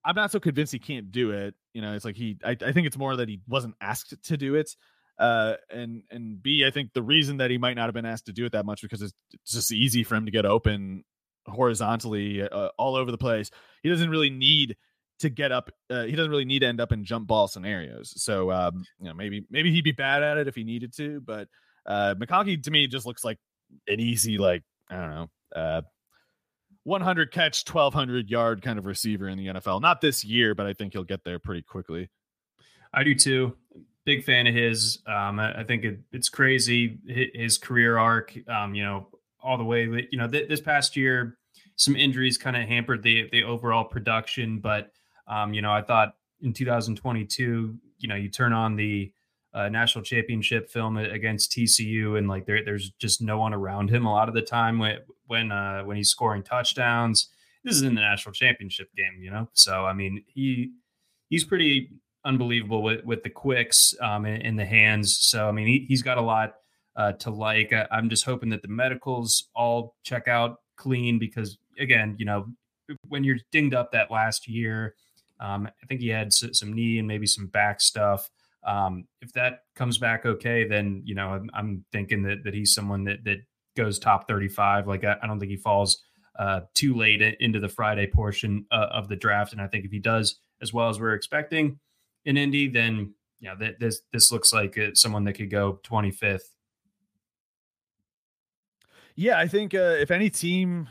[0.05, 2.71] I'm not so convinced he can't do it you know it's like he I, I
[2.71, 4.75] think it's more that he wasn't asked to do it
[5.19, 8.25] uh and and b i think the reason that he might not have been asked
[8.25, 11.03] to do it that much because it's, it's just easy for him to get open
[11.47, 13.49] horizontally uh, all over the place.
[13.81, 14.75] He doesn't really need
[15.19, 15.69] to get up.
[15.89, 18.13] Uh, he doesn't really need to end up in jump ball scenarios.
[18.21, 21.21] So um, you know, maybe maybe he'd be bad at it if he needed to.
[21.21, 21.47] But
[21.85, 23.37] uh, McConkey to me just looks like
[23.87, 24.63] an easy like
[24.93, 25.29] I don't know.
[25.55, 25.81] Uh,
[26.83, 29.81] 100 catch, 1200 yard kind of receiver in the NFL.
[29.81, 32.09] Not this year, but I think he'll get there pretty quickly.
[32.93, 33.55] I do too.
[34.05, 34.99] Big fan of his.
[35.07, 38.37] Um, I, I think it, it's crazy his career arc.
[38.49, 39.07] Um, you know,
[39.41, 40.07] all the way.
[40.11, 41.37] You know, th- this past year,
[41.77, 44.91] some injuries kind of hampered the the overall production, but
[45.27, 49.11] um, you know, I thought in 2022, you know, you turn on the
[49.53, 54.05] uh, national championship film against TCU, and like there, there's just no one around him
[54.05, 57.29] a lot of the time when when uh, when he's scoring touchdowns.
[57.63, 59.47] This is in the national championship game, you know.
[59.53, 60.71] So I mean, he
[61.29, 61.91] he's pretty
[62.25, 65.17] unbelievable with with the quicks um, in, in the hands.
[65.17, 66.55] So I mean, he, he's got a lot
[66.95, 67.73] uh, to like.
[67.73, 72.47] I, I'm just hoping that the medicals all check out clean because, again, you know,
[73.07, 74.95] when you're dinged up that last year,
[75.39, 78.29] um, I think he had some knee and maybe some back stuff.
[78.65, 82.73] Um, if that comes back okay, then you know I'm, I'm, thinking that that he's
[82.73, 83.39] someone that that
[83.75, 84.87] goes top 35.
[84.87, 86.03] Like I, I don't think he falls
[86.39, 89.91] uh, too late into the Friday portion uh, of the draft, and I think if
[89.91, 91.79] he does as well as we're expecting
[92.25, 96.41] in Indy, then yeah, th- this this looks like uh, someone that could go 25th
[99.15, 100.89] yeah, I think uh, if any team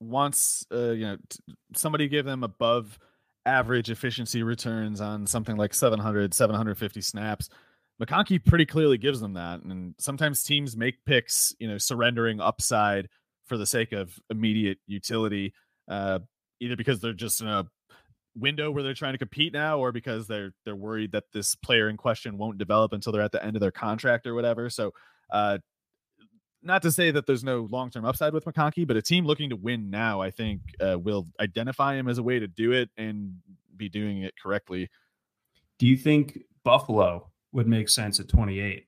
[0.00, 2.98] wants, uh, you know, t- somebody give them above
[3.46, 7.48] average efficiency returns on something like 700, 750 snaps,
[8.02, 9.62] McConkey pretty clearly gives them that.
[9.62, 13.08] And sometimes teams make picks, you know, surrendering upside
[13.46, 15.54] for the sake of immediate utility,
[15.88, 16.18] uh,
[16.60, 17.66] either because they're just in a
[18.36, 21.88] window where they're trying to compete now, or because they're they're worried that this player
[21.88, 24.68] in question won't develop until they're at the end of their contract or whatever.
[24.70, 24.92] So
[25.30, 25.58] uh,
[26.64, 29.50] not to say that there's no long term upside with McConkey, but a team looking
[29.50, 32.90] to win now, I think, uh, will identify him as a way to do it
[32.96, 33.34] and
[33.76, 34.88] be doing it correctly.
[35.78, 38.86] Do you think Buffalo would make sense at 28?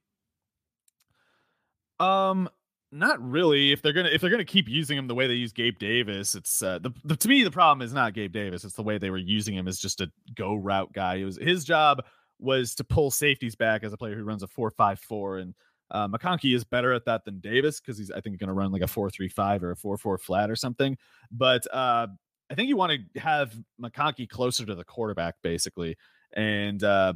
[2.00, 2.48] Um,
[2.92, 3.72] not really.
[3.72, 6.34] If they're gonna if they're gonna keep using him the way they use Gabe Davis,
[6.34, 8.64] it's uh, the, the to me the problem is not Gabe Davis.
[8.64, 11.16] It's the way they were using him as just a go route guy.
[11.16, 12.04] It was his job
[12.38, 15.54] was to pull safeties back as a player who runs a four five four and
[15.90, 18.72] uh, McConkey is better at that than Davis because he's, I think, going to run
[18.72, 20.96] like a 4 3 5 or a 4 4 flat or something.
[21.30, 22.08] But uh,
[22.50, 25.96] I think you want to have McConkey closer to the quarterback, basically.
[26.32, 27.14] And uh,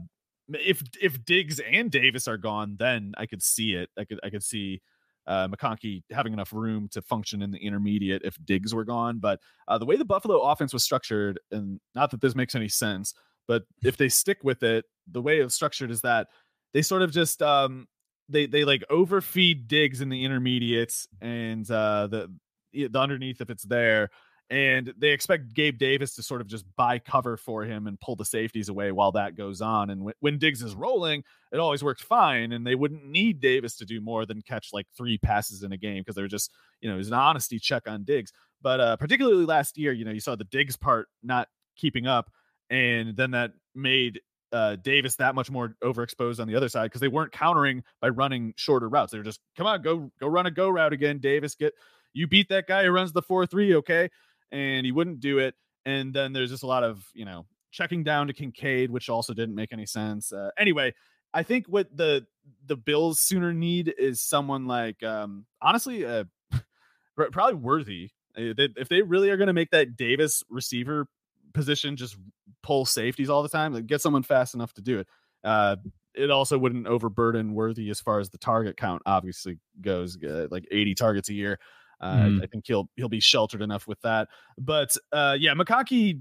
[0.48, 3.90] if if Diggs and Davis are gone, then I could see it.
[3.98, 4.80] I could I could see
[5.26, 9.18] uh, McConkey having enough room to function in the intermediate if Diggs were gone.
[9.18, 12.68] But uh, the way the Buffalo offense was structured, and not that this makes any
[12.68, 13.14] sense,
[13.46, 16.28] but if they stick with it, the way it's structured is that
[16.72, 17.86] they sort of just um,
[18.30, 22.32] they they like overfeed Diggs in the intermediates and uh the
[22.72, 24.10] the underneath if it's there
[24.50, 28.16] and they expect Gabe Davis to sort of just buy cover for him and pull
[28.16, 29.90] the safeties away while that goes on.
[29.90, 31.22] And w- when Diggs is rolling,
[31.52, 34.86] it always works fine, and they wouldn't need Davis to do more than catch like
[34.96, 36.50] three passes in a game because they're just
[36.80, 38.32] you know it's an honesty check on Diggs.
[38.60, 42.30] But uh, particularly last year, you know, you saw the Diggs part not keeping up,
[42.68, 44.20] and then that made
[44.52, 48.08] uh, Davis that much more overexposed on the other side because they weren't countering by
[48.08, 49.12] running shorter routes.
[49.12, 51.54] They were just, come on, go go run a go route again, Davis.
[51.54, 51.74] Get
[52.12, 54.10] you beat that guy who runs the four three, okay?
[54.50, 55.54] And he wouldn't do it.
[55.86, 59.32] And then there's just a lot of you know checking down to Kincaid, which also
[59.32, 60.32] didn't make any sense.
[60.32, 60.92] Uh, anyway,
[61.32, 62.26] I think what the
[62.66, 66.24] the Bills sooner need is someone like um, honestly, uh,
[67.16, 68.10] probably Worthy.
[68.36, 71.06] Uh, if they really are going to make that Davis receiver
[71.52, 72.16] position just
[72.62, 73.72] pull safeties all the time.
[73.72, 75.06] Like get someone fast enough to do it.
[75.44, 75.76] Uh,
[76.14, 80.66] it also wouldn't overburden Worthy as far as the target count obviously goes, uh, like
[80.70, 81.58] 80 targets a year.
[82.00, 82.42] Uh, mm.
[82.42, 84.28] I think he'll he'll be sheltered enough with that.
[84.58, 86.20] But uh, yeah, McConkey,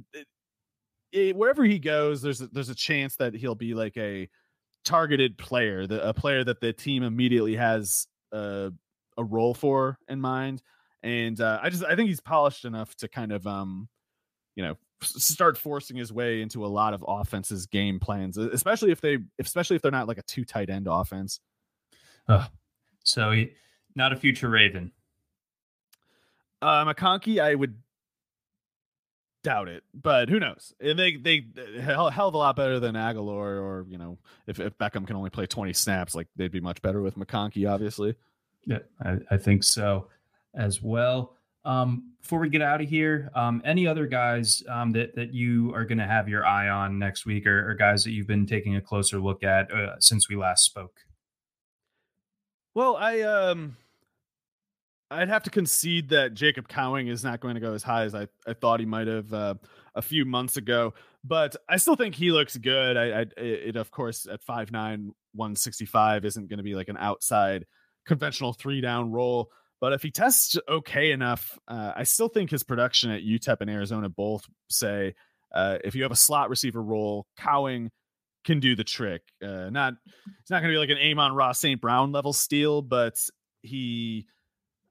[1.12, 4.30] it, wherever he goes, there's a, there's a chance that he'll be like a
[4.84, 8.72] targeted player, the, a player that the team immediately has a,
[9.18, 10.62] a role for in mind.
[11.02, 13.88] And uh, I just I think he's polished enough to kind of um,
[14.56, 19.02] you know, start forcing his way into a lot of offenses game plans, especially if
[19.02, 21.40] they especially if they're not like a two tight end offense.
[22.28, 22.48] Uh,
[23.04, 23.54] so he,
[23.96, 24.92] not a future Raven.
[26.62, 27.76] Uh, McConkey, I would
[29.44, 30.74] doubt it, but who knows?
[30.80, 31.46] And they they
[31.80, 35.16] hell, hell of a lot better than Agholor, or you know, if, if Beckham can
[35.16, 38.16] only play twenty snaps, like they'd be much better with McConkey, obviously.
[38.66, 40.08] Yeah, I, I think so
[40.54, 41.36] as well.
[41.70, 45.72] Um, before we get out of here, um, any other guys um, that that you
[45.76, 48.48] are going to have your eye on next week, or, or, guys that you've been
[48.48, 51.02] taking a closer look at uh, since we last spoke?
[52.74, 53.78] Well, I um,
[55.12, 58.16] I'd have to concede that Jacob Cowing is not going to go as high as
[58.16, 59.54] I, I thought he might have uh,
[59.94, 62.98] a few months ago, but I still think he looks good.
[62.98, 67.68] I, I it of course at 5'9", 165 isn't going to be like an outside
[68.08, 69.52] conventional three down role
[69.82, 73.70] but if he tests okay enough, uh, I still think his production at UTEP and
[73.70, 75.16] Arizona both say
[75.54, 77.90] uh, if you have a slot receiver role, Cowing
[78.46, 79.22] can do the trick.
[79.44, 79.94] Uh, not
[80.42, 81.80] it's not going to be like an Amon-Ra St.
[81.80, 83.16] Brown level steal, but
[83.62, 84.26] he,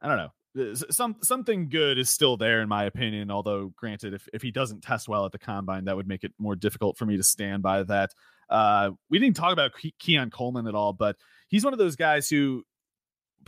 [0.01, 3.31] I don't know, some something good is still there in my opinion.
[3.31, 6.33] Although, granted, if if he doesn't test well at the combine, that would make it
[6.39, 8.11] more difficult for me to stand by that.
[8.49, 11.17] Uh, we didn't talk about Ke- Keon Coleman at all, but
[11.49, 12.65] he's one of those guys who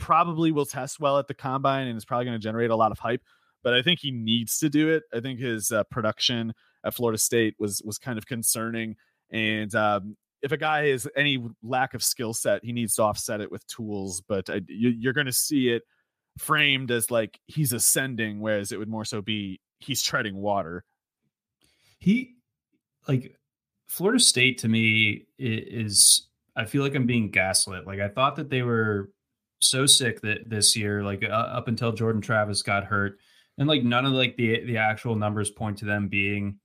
[0.01, 2.91] probably will test well at the combine and is probably going to generate a lot
[2.91, 3.21] of hype.
[3.63, 5.03] But I think he needs to do it.
[5.13, 8.95] I think his uh, production at Florida State was was kind of concerning.
[9.31, 13.39] And um, if a guy has any lack of skill set, he needs to offset
[13.39, 14.23] it with tools.
[14.27, 15.83] But I, you, you're going to see it
[16.39, 20.83] framed as like he's ascending, whereas it would more so be he's treading water.
[21.99, 22.37] He
[23.07, 23.35] like
[23.87, 27.85] Florida State to me is I feel like I'm being gaslit.
[27.85, 29.11] Like I thought that they were
[29.61, 33.19] so sick that this year, like uh, up until Jordan Travis got hurt,
[33.57, 36.57] and like none of like the the actual numbers point to them being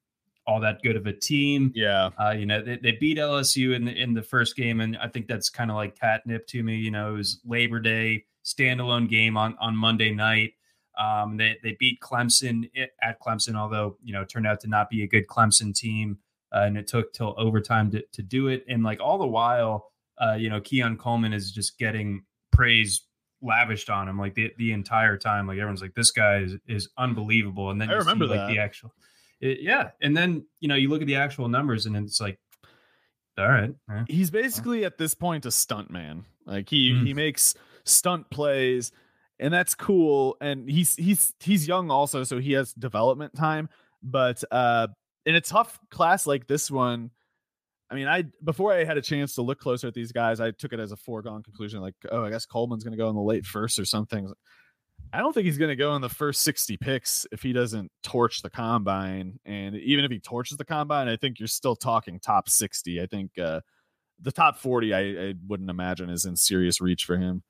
[0.47, 1.73] all that good of a team.
[1.75, 4.97] Yeah, uh, you know they, they beat LSU in the in the first game, and
[4.97, 6.77] I think that's kind of like catnip to me.
[6.77, 10.55] You know, it was Labor Day standalone game on on Monday night.
[10.99, 12.71] Um, they they beat Clemson
[13.03, 16.19] at Clemson, although you know turned out to not be a good Clemson team,
[16.55, 18.65] uh, and it took till overtime to to do it.
[18.69, 22.23] And like all the while, uh, you know, Keon Coleman is just getting
[22.57, 23.03] praise
[23.43, 25.47] lavished on him like the, the entire time.
[25.47, 27.71] Like everyone's like, this guy is, is unbelievable.
[27.71, 28.93] And then I remember see, like the actual,
[29.41, 29.91] it, yeah.
[30.01, 32.39] And then, you know, you look at the actual numbers and it's like,
[33.39, 33.75] all right.
[33.89, 34.05] Yeah.
[34.09, 36.25] He's basically at this point a stunt man.
[36.47, 37.07] Like he, mm.
[37.07, 37.55] he makes
[37.85, 38.91] stunt plays
[39.39, 40.37] and that's cool.
[40.41, 42.25] And he's, he's, he's young also.
[42.25, 43.69] So he has development time,
[44.03, 44.89] but, uh,
[45.27, 47.11] in a tough class like this one,
[47.91, 50.51] I mean, I before I had a chance to look closer at these guys, I
[50.51, 51.81] took it as a foregone conclusion.
[51.81, 54.33] Like, oh, I guess Coleman's going to go in the late first or something.
[55.13, 57.93] I don't think he's going to go in the first 60 picks if he doesn't
[58.03, 59.39] torch the combine.
[59.45, 63.01] And even if he torches the combine, I think you're still talking top 60.
[63.01, 63.61] I think uh,
[64.21, 67.45] the top 40, I, I wouldn't imagine is in serious reach for him.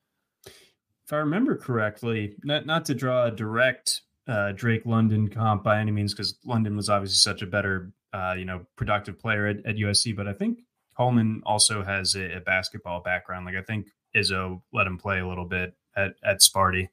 [0.45, 5.80] If I remember correctly, not not to draw a direct uh, Drake London comp by
[5.80, 9.59] any means, because London was obviously such a better uh, you know, productive player at,
[9.67, 10.17] at, USC.
[10.17, 10.61] But I think
[10.97, 13.47] Coleman also has a, a, basketball background.
[13.47, 16.89] Like I think Izzo let him play a little bit at at Sparty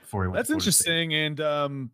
[0.00, 0.36] before he went.
[0.36, 1.26] That's interesting, State.
[1.26, 1.90] and um,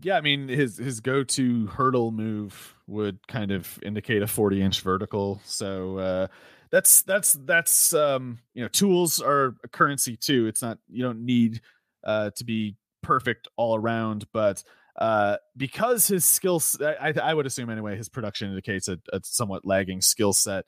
[0.00, 4.62] yeah, I mean his his go to hurdle move would kind of indicate a forty
[4.62, 5.40] inch vertical.
[5.44, 5.98] So.
[5.98, 6.26] Uh,
[6.70, 11.24] that's that's that's um you know tools are a currency too it's not you don't
[11.24, 11.60] need
[12.04, 14.62] uh to be perfect all around but
[15.00, 19.64] uh, because his skills, I, I, would assume anyway, his production indicates a, a somewhat
[19.64, 20.66] lagging skill set.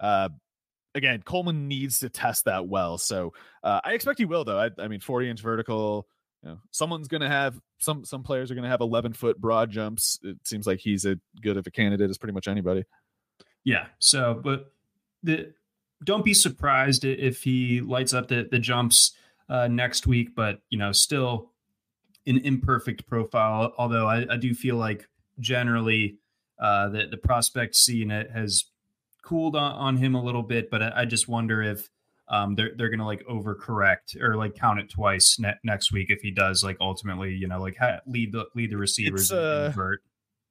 [0.00, 0.30] Uh,
[0.94, 2.96] again, Coleman needs to test that well.
[2.96, 4.58] So uh, I expect he will, though.
[4.58, 6.06] I, I mean, 40 inch vertical.
[6.42, 8.04] You know, someone's going to have some.
[8.04, 10.18] Some players are going to have 11 foot broad jumps.
[10.22, 12.84] It seems like he's as good of a candidate as pretty much anybody.
[13.64, 13.86] Yeah.
[13.98, 14.72] So, but
[15.22, 15.52] the
[16.04, 19.12] don't be surprised if he lights up the the jumps
[19.48, 20.34] uh, next week.
[20.34, 21.50] But you know, still
[22.26, 25.08] an imperfect profile, although I, I do feel like
[25.38, 26.18] generally
[26.58, 28.64] uh, the, the prospect scene has
[29.22, 31.88] cooled on, on him a little bit, but I, I just wonder if
[32.28, 36.20] um, they're they're gonna like overcorrect or like count it twice ne- next week if
[36.22, 40.00] he does like ultimately you know like ha- lead the lead the receivers uh, invert.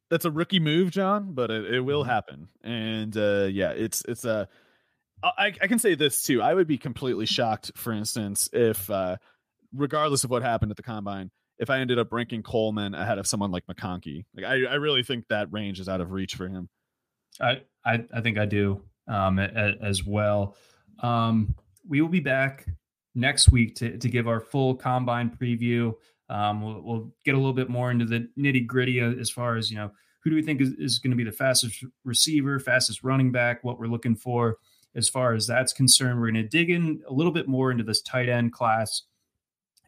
[0.10, 2.12] That's a rookie move, John, but it, it will mm-hmm.
[2.12, 2.48] happen.
[2.64, 4.48] And uh, yeah, it's it's a.
[5.24, 6.42] I, I can say this too.
[6.42, 9.16] I would be completely shocked, for instance, if uh,
[9.74, 11.32] regardless of what happened at the combine,
[11.64, 14.26] if I ended up ranking Coleman ahead of someone like McConkey.
[14.36, 16.70] Like I, I really think that range is out of reach for him.
[17.42, 20.56] I I, I think I do um, a, as well.
[21.00, 21.56] Um,
[21.88, 22.68] we will be back
[23.16, 25.94] next week to to give our full combine preview.
[26.30, 29.70] Um, we'll, we'll, get a little bit more into the nitty gritty as far as
[29.70, 29.92] you know
[30.24, 33.64] who do we think is, is going to be the fastest receiver, fastest running back,
[33.64, 34.58] what we're looking for
[34.96, 36.20] as far as that's concerned.
[36.20, 39.04] We're going to dig in a little bit more into this tight end class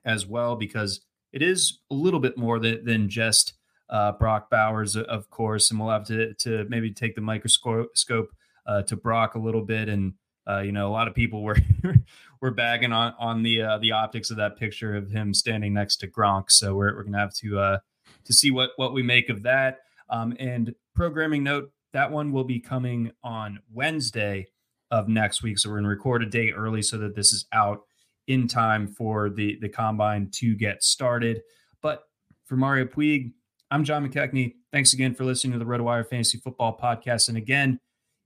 [0.03, 1.01] as well because
[1.35, 3.53] it is a little bit more than, than just
[3.89, 8.31] uh, Brock Bowers, of course, and we'll have to to maybe take the microscope
[8.65, 10.13] uh, to Brock a little bit and
[10.47, 11.57] uh, you know, a lot of people were
[12.41, 15.97] were bagging on on the uh, the optics of that picture of him standing next
[15.97, 16.45] to Gronk.
[16.49, 17.79] So we're we're gonna have to uh,
[18.25, 19.79] to see what what we make of that.
[20.09, 24.47] Um, and programming note that one will be coming on Wednesday
[24.91, 25.57] of next week.
[25.57, 27.84] So we're gonna record a day early so that this is out
[28.27, 31.41] in time for the the combine to get started.
[31.81, 32.03] But
[32.45, 33.33] for Mario Puig,
[33.71, 34.55] I'm John McKechnie.
[34.71, 37.29] Thanks again for listening to the RotoWire Fantasy Football Podcast.
[37.29, 37.79] And again,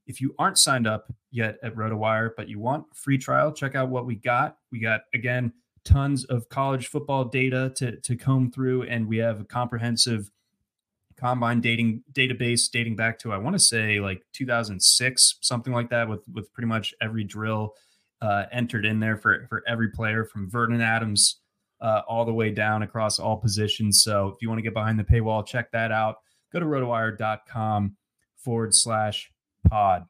[0.07, 3.89] if you aren't signed up yet at RotoWire, but you want free trial, check out
[3.89, 4.57] what we got.
[4.71, 5.53] We got again
[5.85, 10.31] tons of college football data to to comb through, and we have a comprehensive
[11.17, 16.07] combine dating database dating back to I want to say like 2006, something like that,
[16.07, 17.75] with with pretty much every drill
[18.21, 21.39] uh, entered in there for for every player from Vernon Adams
[21.81, 24.03] uh, all the way down across all positions.
[24.03, 26.17] So if you want to get behind the paywall, check that out.
[26.51, 27.95] Go to rotowire.com
[28.37, 29.31] forward slash
[29.69, 30.05] pod.